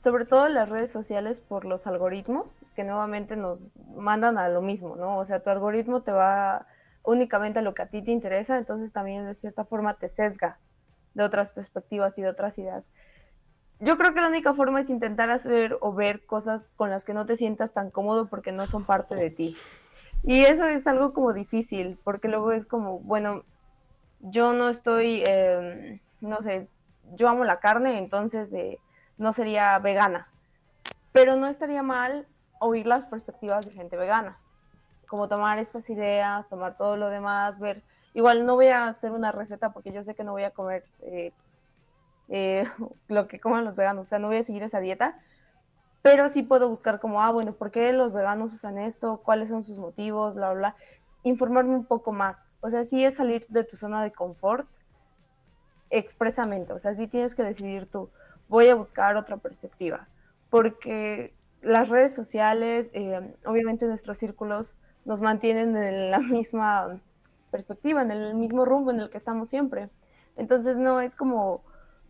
[0.03, 4.97] Sobre todo las redes sociales por los algoritmos, que nuevamente nos mandan a lo mismo,
[4.97, 5.19] ¿no?
[5.19, 6.67] O sea, tu algoritmo te va
[7.03, 10.59] únicamente a lo que a ti te interesa, entonces también de cierta forma te sesga
[11.15, 12.91] de otras perspectivas y de otras ideas.
[13.81, 17.15] Yo creo que la única forma es intentar hacer o ver cosas con las que
[17.15, 19.57] no te sientas tan cómodo porque no son parte de ti.
[20.25, 23.45] Y eso es algo como difícil, porque luego es como, bueno,
[24.21, 26.69] yo no estoy, em, no sé,
[27.15, 28.79] yo amo la carne, entonces eh,
[29.17, 30.29] no sería vegana.
[31.13, 32.27] Pero no estaría mal
[32.61, 34.39] oír las perspectivas de gente vegana,
[35.07, 37.83] como tomar estas ideas, tomar todo lo demás, ver,
[38.15, 40.85] igual no voy a hacer una receta porque yo sé que no voy a comer
[41.03, 41.33] eh,
[42.29, 42.65] eh,
[43.09, 45.19] lo que comen los veganos, o sea, no voy a seguir esa dieta,
[46.03, 49.21] pero sí puedo buscar como, ah, bueno, ¿por qué los veganos usan esto?
[49.25, 50.35] ¿Cuáles son sus motivos?
[50.35, 50.77] Bla, bla, bla.
[51.25, 52.45] Informarme un poco más.
[52.61, 54.69] O sea, sí es salir de tu zona de confort
[55.91, 56.73] expresamente.
[56.73, 58.11] O sea, sí tienes que decidir tú,
[58.49, 60.09] voy a buscar otra perspectiva.
[60.51, 64.75] Porque las redes sociales, eh, obviamente nuestros círculos
[65.05, 67.01] nos mantienen en la misma
[67.51, 69.89] perspectiva, en el mismo rumbo en el que estamos siempre.
[70.37, 71.63] Entonces no es como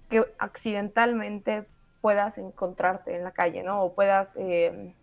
[0.09, 1.67] que accidentalmente
[2.01, 3.83] puedas encontrarte en la calle, ¿no?
[3.83, 4.95] O puedas, eh,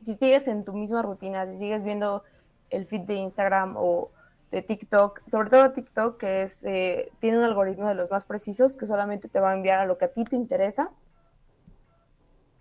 [0.00, 2.24] si sigues en tu misma rutina, si sigues viendo
[2.70, 4.10] el feed de Instagram o
[4.50, 8.76] de TikTok, sobre todo TikTok, que es, eh, tiene un algoritmo de los más precisos
[8.76, 10.90] que solamente te va a enviar a lo que a ti te interesa,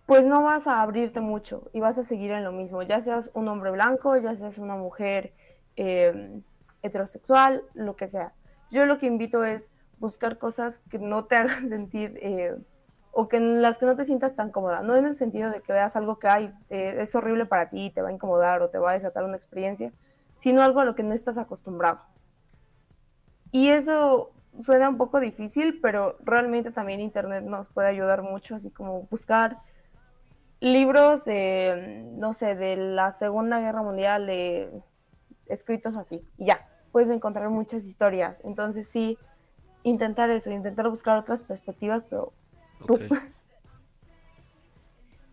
[0.05, 3.32] pues no vas a abrirte mucho y vas a seguir en lo mismo, ya seas
[3.34, 5.34] un hombre blanco, ya seas una mujer
[5.76, 6.41] eh,
[6.82, 8.34] heterosexual, lo que sea.
[8.69, 9.69] Yo lo que invito es
[9.99, 12.19] buscar cosas que no te hagan sentir
[13.16, 15.61] o que en las que no te sientas tan cómoda, no en el sentido de
[15.61, 18.80] que veas algo que hay, es horrible para ti, te va a incomodar o te
[18.80, 19.93] va a desatar una experiencia,
[20.39, 22.01] sino algo a lo que no estás acostumbrado.
[23.51, 28.72] Y eso suena un poco difícil, pero realmente también Internet nos puede ayudar mucho, así
[28.72, 29.59] como buscar
[30.59, 34.72] libros de, no sé, de la Segunda Guerra Mundial, de
[35.45, 38.41] escritos así, y ya, puedes encontrar muchas historias.
[38.43, 39.20] Entonces sí,
[39.84, 42.34] intentar eso, intentar buscar otras perspectivas, pero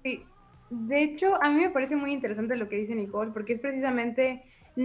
[0.02, 0.24] Sí,
[0.70, 4.42] de hecho, a mí me parece muy interesante lo que dice Nicole, porque es precisamente,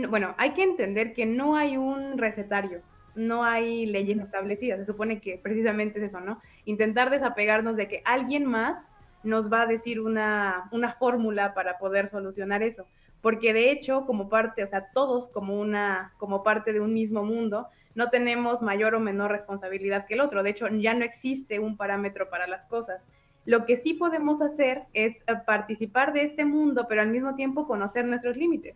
[0.10, 2.82] bueno, hay que entender que no hay un recetario,
[3.16, 6.41] no hay leyes establecidas, se supone que precisamente es eso, ¿no?
[6.66, 8.89] Intentar desapegarnos de que alguien más
[9.24, 12.86] nos va a decir una, una fórmula para poder solucionar eso,
[13.22, 17.24] porque de hecho, como parte, o sea, todos como una, como parte de un mismo
[17.24, 20.43] mundo, no tenemos mayor o menor responsabilidad que el otro.
[20.43, 23.06] De hecho, ya no existe un parámetro para las cosas.
[23.46, 27.68] Lo que sí podemos hacer es eh, participar de este mundo, pero al mismo tiempo
[27.68, 28.76] conocer nuestros límites.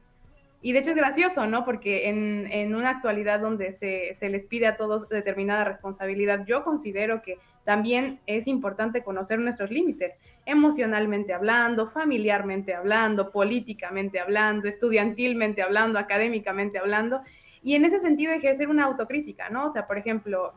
[0.61, 1.63] Y de hecho es gracioso, ¿no?
[1.63, 7.37] Porque en, una actualidad donde se, les pide a todos determinada responsabilidad, yo considero que
[7.63, 16.77] también es importante conocer nuestros límites, emocionalmente hablando, familiarmente hablando, políticamente hablando, estudiantilmente hablando, académicamente
[16.77, 17.21] hablando,
[17.61, 19.65] y en ese sentido ejercer una autocrítica, ¿no?
[19.65, 20.53] O sea, por ejemplo,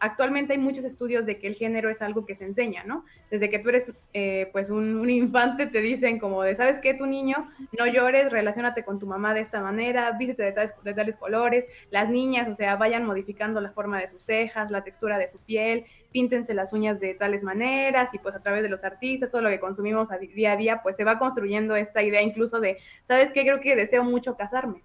[0.00, 3.04] actualmente hay muchos estudios de que el género es algo que se enseña, ¿no?
[3.30, 6.94] Desde que tú eres, eh, pues, un, un, infante, te dicen como de, ¿sabes qué?
[6.94, 10.94] Tu niño, no llores, relacionate con tu mamá de esta manera, vístete de tales, de
[10.94, 15.18] tales colores, las niñas, o sea, vayan modificando la forma de sus cejas, la textura
[15.18, 18.82] de su piel, píntense las uñas de tales maneras y pues a través de los
[18.82, 22.22] artistas, todo lo que consumimos a día a día, pues se va construyendo esta idea
[22.22, 23.42] incluso de, ¿sabes qué?
[23.42, 24.82] Creo que deseo mucho casarme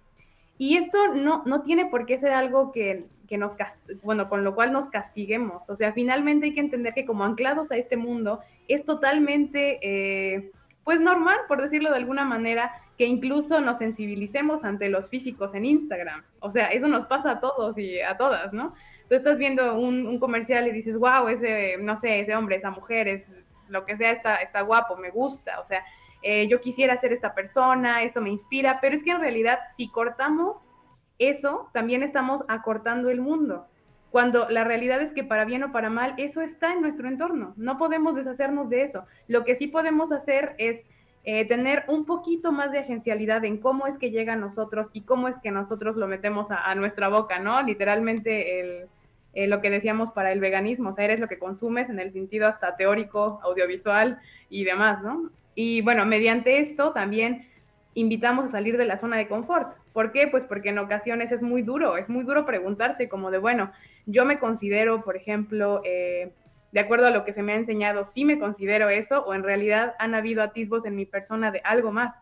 [0.58, 3.54] y esto no, no tiene por qué ser algo que, que nos,
[4.02, 5.68] bueno, con lo cual nos castiguemos.
[5.70, 10.50] O sea, finalmente hay que entender que como anclados a este mundo es totalmente, eh,
[10.82, 15.66] pues normal, por decirlo de alguna manera, que incluso nos sensibilicemos ante los físicos en
[15.66, 16.24] Instagram.
[16.40, 18.74] O sea, eso nos pasa a todos y a todas, ¿no?
[19.08, 23.08] Tú estás viendo un, comercial y dices, wow, ese, no sé, ese hombre, esa mujer,
[23.08, 23.32] es
[23.68, 25.60] lo que sea, está, está guapo, me gusta.
[25.60, 25.84] O sea,
[26.22, 29.88] eh, yo quisiera ser esta persona, esto me inspira, pero es que en realidad si
[29.90, 30.70] cortamos
[31.18, 33.66] eso, también estamos acortando el mundo.
[34.10, 37.52] Cuando la realidad es que para bien o para mal, eso está en nuestro entorno.
[37.56, 39.04] No podemos deshacernos de eso.
[39.26, 40.86] Lo que sí podemos hacer es
[41.24, 45.02] eh, tener un poquito más de agencialidad en cómo es que llega a nosotros y
[45.02, 47.62] cómo es que nosotros lo metemos a, nuestra boca, ¿no?
[47.62, 48.88] Literalmente el,
[49.34, 52.12] eh, lo que decíamos para el veganismo, o sea, eres lo que consumes en el
[52.12, 55.30] sentido hasta teórico, audiovisual y demás, ¿no?
[55.60, 57.48] Y bueno, mediante esto también
[57.94, 59.76] invitamos a salir de la zona de confort.
[59.92, 60.28] ¿Por qué?
[60.28, 63.72] Pues porque en ocasiones es muy duro, es muy duro preguntarse como de, bueno,
[64.06, 66.32] yo me considero, por ejemplo, eh,
[66.70, 69.42] de acuerdo a lo que se me ha enseñado, sí me considero eso o en
[69.42, 72.14] realidad han habido atisbos en mi persona de algo más.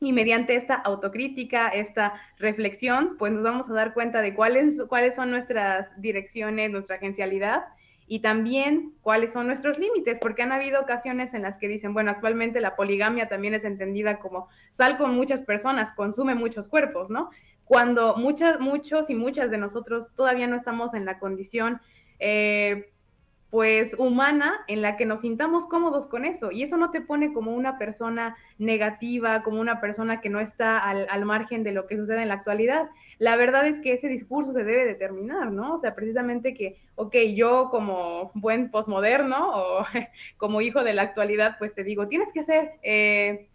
[0.00, 5.14] Y mediante esta autocrítica, esta reflexión, pues nos vamos a dar cuenta de cuáles, cuáles
[5.14, 7.62] son nuestras direcciones, nuestra agencialidad
[8.12, 12.10] y también cuáles son nuestros límites, porque han habido ocasiones en las que dicen, bueno,
[12.10, 17.30] actualmente la poligamia también es entendida como sal con muchas personas, consume muchos cuerpos, ¿no?
[17.62, 21.80] Cuando muchas, muchos y muchas de nosotros todavía no estamos en la condición
[22.18, 22.90] eh,
[23.50, 26.52] pues humana en la que nos sintamos cómodos con eso.
[26.52, 30.78] Y eso no te pone como una persona negativa, como una persona que no está
[30.78, 32.88] al, al, margen de lo que sucede en la actualidad.
[33.18, 35.74] La verdad es que ese discurso se debe determinar, ¿no?
[35.74, 39.84] O sea, precisamente que, ok, yo como buen posmoderno o
[40.36, 42.72] como hijo de la actualidad, pues te digo, tienes que ser...
[42.82, 43.46] Eh,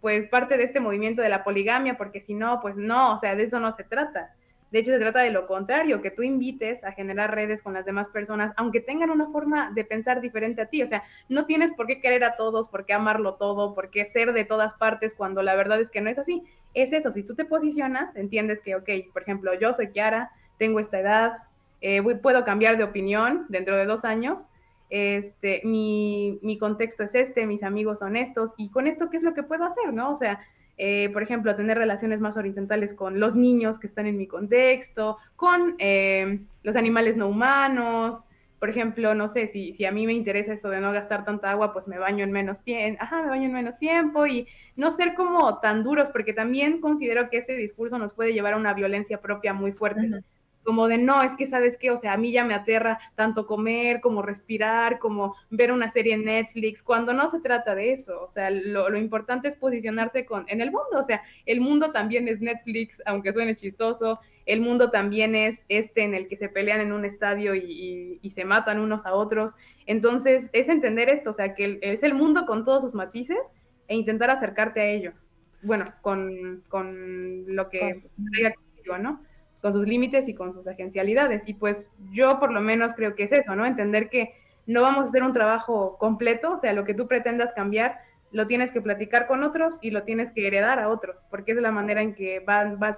[0.00, 3.34] pues parte de este movimiento de la poligamia, porque si no, pues no, o sea,
[3.34, 4.32] de eso no se trata.
[4.70, 7.86] De hecho, se trata de lo contrario, que tú invites a generar redes con las
[7.86, 10.82] demás personas, aunque tengan una forma de pensar diferente a ti.
[10.82, 14.04] O sea, no tienes por qué querer a todos, por qué amarlo todo, por qué
[14.04, 16.44] ser de todas partes cuando la verdad es que no es así.
[16.74, 20.80] Es eso, si tú te posicionas, entiendes que, ok, por ejemplo, yo soy Kiara, tengo
[20.80, 21.38] esta edad,
[21.80, 24.44] eh, puedo cambiar de opinión dentro de dos años,
[24.90, 29.22] este, mi, mi contexto es este, mis amigos son estos, y con esto, ¿qué es
[29.22, 30.12] lo que puedo hacer, no?
[30.12, 30.40] O sea,
[30.78, 35.18] eh, por ejemplo, tener relaciones más horizontales con los niños que están en mi contexto,
[35.34, 38.22] con eh, los animales no humanos.
[38.60, 41.50] Por ejemplo, no sé, si, si a mí me interesa esto de no gastar tanta
[41.50, 44.90] agua, pues me baño en menos tiempo, ajá, me baño en menos tiempo y no
[44.90, 48.74] ser como tan duros, porque también considero que este discurso nos puede llevar a una
[48.74, 50.22] violencia propia muy fuerte.
[50.68, 53.46] Como de no, es que sabes qué, o sea, a mí ya me aterra tanto
[53.46, 58.22] comer como respirar, como ver una serie en Netflix, cuando no se trata de eso,
[58.22, 61.90] o sea, lo, lo, importante es posicionarse con, en el mundo, o sea, el mundo
[61.90, 66.50] también es Netflix, aunque suene chistoso, el mundo también es este en el que se
[66.50, 69.54] pelean en un estadio y, y, y se matan unos a otros,
[69.86, 73.38] entonces es entender esto, o sea, que es el mundo con todos sus matices
[73.86, 75.14] e intentar acercarte a ello,
[75.62, 78.02] bueno, con, con lo que
[78.32, 79.27] traiga contigo, ¿no?
[79.60, 81.42] Con sus límites y con sus agencialidades.
[81.46, 83.66] Y pues yo por lo menos creo que es eso, ¿no?
[83.66, 84.34] Entender que
[84.66, 87.98] no vamos a hacer un trabajo completo, o sea, lo que tú pretendas cambiar,
[88.30, 91.58] lo tienes que platicar con otros y lo tienes que heredar a otros, porque es
[91.58, 92.44] la manera en que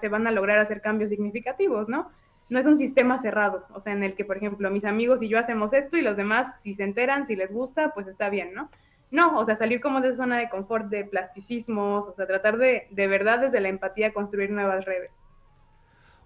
[0.01, 2.11] se van a lograr hacer cambios significativos, ¿no?
[2.49, 5.29] No es un sistema cerrado, o sea, en el que, por ejemplo, mis amigos y
[5.29, 8.53] yo hacemos esto y los demás, si se enteran, si les gusta, pues está bien,
[8.53, 8.69] ¿no?
[9.13, 12.59] No, o sea, salir como de esa zona de confort, de plasticismos, o sea, tratar
[12.59, 15.13] de, de verdad desde la empatía construir nuevas redes.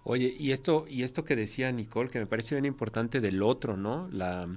[0.05, 3.75] Oye, y esto, y esto que decía Nicole, que me parece bien importante del otro,
[3.75, 4.07] ¿no?
[4.11, 4.47] La,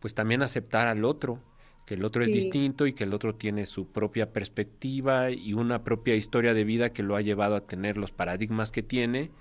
[0.00, 1.40] pues también aceptar al otro,
[1.86, 5.84] que el otro es distinto y que el otro tiene su propia perspectiva y una
[5.84, 9.32] propia historia de vida que lo ha llevado a tener los paradigmas que tiene.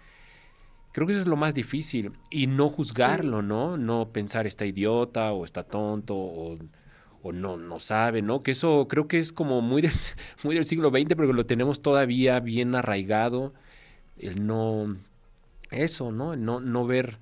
[0.92, 3.78] Creo que eso es lo más difícil y no juzgarlo, ¿no?
[3.78, 6.60] No pensar está idiota o está tonto o,
[7.24, 8.42] o no, no sabe, ¿no?
[8.44, 9.92] Que eso creo que es como muy, del-
[10.44, 13.54] muy del siglo XX porque lo tenemos todavía bien arraigado,
[14.18, 14.98] el no,
[15.74, 16.36] eso, ¿no?
[16.36, 17.20] No, no ver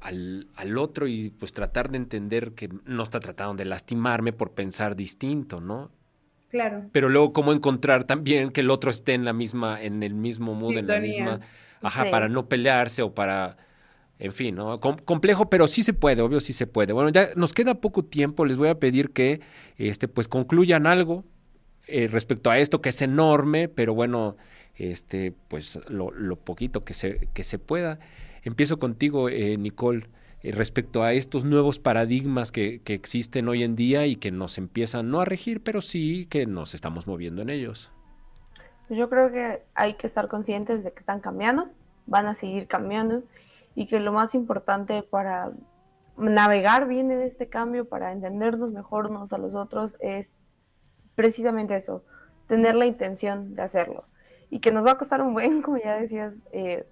[0.00, 4.52] al, al otro y pues tratar de entender que no está tratando de lastimarme por
[4.52, 5.90] pensar distinto, ¿no?
[6.50, 6.84] Claro.
[6.92, 10.54] Pero luego cómo encontrar también que el otro esté en la misma, en el mismo
[10.54, 11.40] mood, en la misma,
[11.80, 12.10] ajá, Sí.
[12.10, 13.56] para no pelearse o para,
[14.18, 14.78] en fin, ¿no?
[14.78, 16.92] Com- complejo, pero sí se puede, obvio sí se puede.
[16.92, 19.40] Bueno, ya nos queda poco tiempo, les voy a pedir que,
[19.78, 21.24] este, pues concluyan algo
[21.86, 24.36] eh, respecto a esto que es enorme, pero bueno,
[24.76, 27.98] este, pues lo, poquito que se, que se pueda.
[28.42, 30.08] Empiezo contigo, eh, Nicole,
[30.42, 34.58] eh, respecto a estos nuevos paradigmas que, que existen hoy en día y que nos
[34.58, 37.90] empiezan no a regir, pero sí que nos estamos moviendo en ellos.
[38.88, 41.70] Pues Yo creo que hay que estar conscientes de que están cambiando,
[42.06, 43.22] van a seguir cambiando
[43.74, 45.52] y que lo más importante para
[46.16, 50.48] navegar bien en este cambio, para entendernos mejor unos a los otros, es
[51.14, 52.04] precisamente eso,
[52.48, 54.04] tener la intención de hacerlo.
[54.52, 56.86] Y que nos va a costar un buen, como ya decías, eh,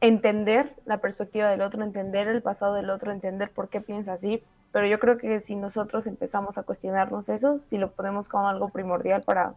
[0.00, 4.42] entender la perspectiva del otro, entender el pasado del otro, entender por qué piensa así.
[4.72, 8.70] Pero yo creo que si nosotros empezamos a cuestionarnos eso, si lo ponemos como algo
[8.70, 9.54] primordial para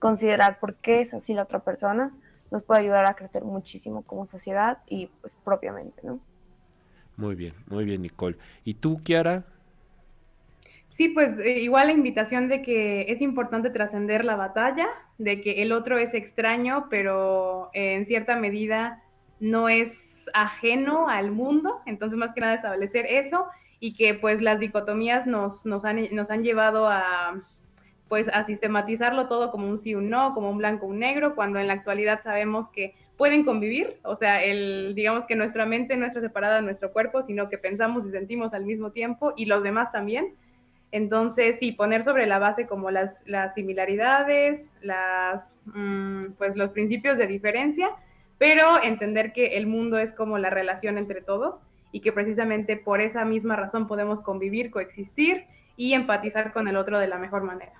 [0.00, 2.12] considerar por qué es así la otra persona,
[2.50, 6.18] nos puede ayudar a crecer muchísimo como sociedad y pues propiamente, ¿no?
[7.16, 8.36] Muy bien, muy bien, Nicole.
[8.64, 9.44] ¿Y tú, Kiara?
[10.98, 15.62] Sí, pues eh, igual la invitación de que es importante trascender la batalla, de que
[15.62, 19.04] el otro es extraño, pero eh, en cierta medida
[19.38, 23.46] no es ajeno al mundo, entonces más que nada establecer eso
[23.78, 27.44] y que pues las dicotomías nos, nos, han, nos han llevado a
[28.08, 31.60] pues a sistematizarlo todo como un sí, un no, como un blanco, un negro, cuando
[31.60, 36.06] en la actualidad sabemos que pueden convivir, o sea, el, digamos que nuestra mente no
[36.06, 39.62] está separada de nuestro cuerpo, sino que pensamos y sentimos al mismo tiempo y los
[39.62, 40.34] demás también.
[40.90, 47.18] Entonces, sí, poner sobre la base como las, las similaridades, las, mm, pues los principios
[47.18, 47.90] de diferencia,
[48.38, 51.60] pero entender que el mundo es como la relación entre todos
[51.92, 55.44] y que precisamente por esa misma razón podemos convivir, coexistir
[55.76, 57.72] y empatizar con el otro de la mejor manera.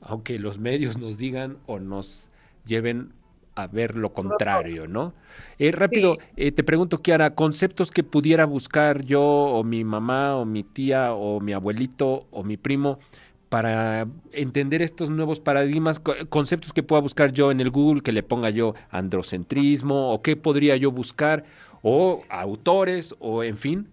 [0.00, 2.30] Aunque los medios nos digan o nos
[2.64, 3.12] lleven
[3.58, 5.14] a ver lo contrario, ¿no?
[5.58, 6.26] Eh, rápido, Sí.
[6.36, 11.12] eh, te pregunto, Kiara, conceptos que pudiera buscar yo o mi mamá o mi tía
[11.12, 13.00] o mi abuelito o mi primo
[13.48, 18.12] para entender estos nuevos paradigmas, co- conceptos que pueda buscar yo en el Google, que
[18.12, 21.44] le ponga yo androcentrismo o qué podría yo buscar
[21.82, 23.88] o autores o en fin.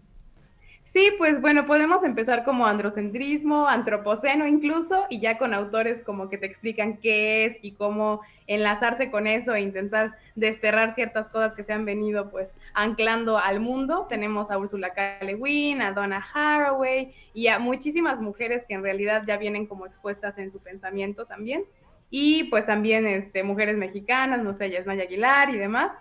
[0.96, 6.38] Sí, pues bueno, podemos empezar como androcentrismo, antropoceno incluso, y ya con autores como que
[6.38, 11.66] te explican qué es y cómo enlazarse con eso e intentar desterrar ciertas cosas que
[11.66, 14.06] se han venido pues anclando al mundo.
[14.08, 15.18] Tenemos a Ursula K.
[15.24, 19.86] Le Guin, a Donna Haraway y a muchísimas mujeres que en realidad ya vienen como
[19.86, 21.66] expuestas en su pensamiento también.
[22.10, 25.92] Y pues también este, mujeres mexicanas, no sé, Yasmaya Aguilar y demás.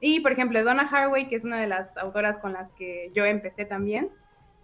[0.00, 3.24] Y por ejemplo, Donna Haraway, que es una de las autoras con las que yo
[3.24, 4.10] empecé también,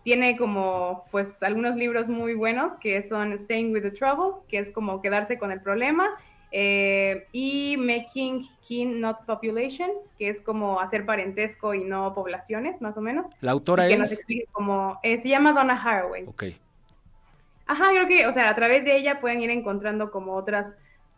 [0.02, 4.70] tiene como pues algunos libros muy buenos que son Staying with the Trouble, que es
[4.70, 6.08] como quedarse con el problema,
[6.52, 12.96] eh, y Making Kin Not Population, que es como hacer parentesco y no poblaciones, más
[12.96, 13.28] o menos.
[13.40, 14.18] La autora que nos es...
[14.18, 16.24] explique como, eh, se llama Donna Haraway.
[16.26, 16.44] Ok,
[17.66, 20.72] Ajá, creo que, o sea, a través de ella pueden ir encontrando como otras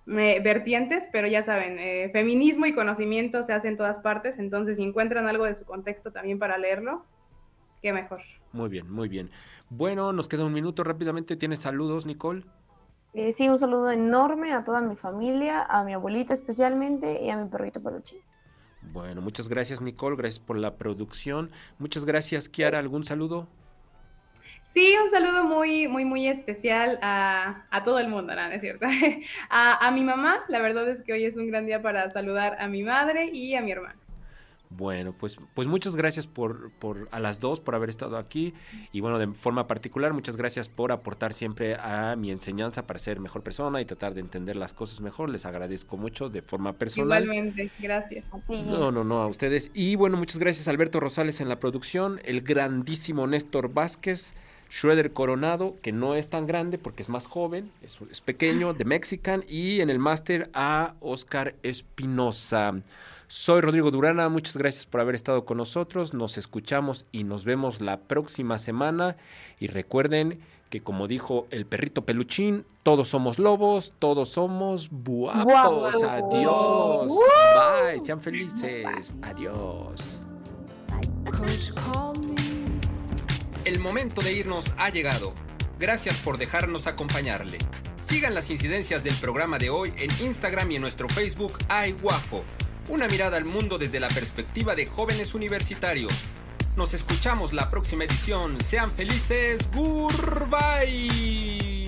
[0.07, 1.79] eh, vertientes, pero ya saben,
[2.13, 6.13] feminismo y conocimiento se hacen en todas partes, entonces si encuentran algo de su contexto
[6.13, 7.07] también para leerlo,
[7.81, 8.21] qué mejor.
[8.53, 9.31] Muy bien, muy bien.
[9.69, 11.37] Bueno, nos queda un minuto rápidamente.
[11.37, 12.45] ¿Tienes saludos, Nicole?
[13.15, 17.37] Eh, sí, un saludo enorme a toda mi familia, a mi abuelita especialmente y a
[17.37, 18.17] mi perrito peluche.
[18.81, 21.51] Bueno, muchas gracias Nicole, gracias por la producción.
[21.79, 23.49] Muchas gracias Kiara, ¿algún saludo?
[24.63, 28.49] Sí, un saludo muy, muy, muy especial a, a todo el mundo, ¿no?
[28.49, 28.87] ¿No es cierto?
[29.51, 32.57] A, a mi mamá, la verdad es que hoy es un gran día para saludar
[32.59, 34.02] a mi madre y a mi hermano.
[34.77, 38.55] Bueno, pues, pues muchas gracias por, por a las dos por haber estado aquí
[38.93, 43.21] y bueno, de forma particular, muchas gracias por aportar siempre a mi enseñanza para ser
[43.21, 45.29] mejor persona y tratar de entender las cosas mejor.
[45.31, 47.23] Les agradezco mucho de forma personal.
[47.23, 48.25] Igualmente, gracias.
[48.33, 48.63] A ti.
[48.63, 49.71] No, no, no, a ustedes.
[49.75, 54.35] Y bueno, muchas gracias Alberto Rosales en la producción, el grandísimo Néstor Vázquez,
[54.71, 58.87] Schroeder Coronado, que no es tan grande porque es más joven, es, es pequeño, de
[58.87, 62.81] Mexican, y en el máster a Oscar Espinosa.
[63.35, 67.81] Soy Rodrigo Durana, muchas gracias por haber estado con nosotros, nos escuchamos y nos vemos
[67.81, 69.17] la próxima semana
[69.59, 76.03] y recuerden que como dijo el perrito peluchín, todos somos lobos, todos somos guapos.
[76.03, 77.11] Adiós.
[77.11, 78.05] Bye.
[78.05, 79.15] Sean felices.
[79.23, 80.21] Adiós.
[83.65, 85.33] El momento de irnos ha llegado.
[85.79, 87.57] Gracias por dejarnos acompañarle.
[87.99, 92.45] Sigan las incidencias del programa de hoy en Instagram y en nuestro Facebook Ay Guajo.
[92.89, 96.13] Una mirada al mundo desde la perspectiva de jóvenes universitarios.
[96.77, 98.61] Nos escuchamos la próxima edición.
[98.63, 99.69] Sean felices.
[99.75, 101.82] Goodbye.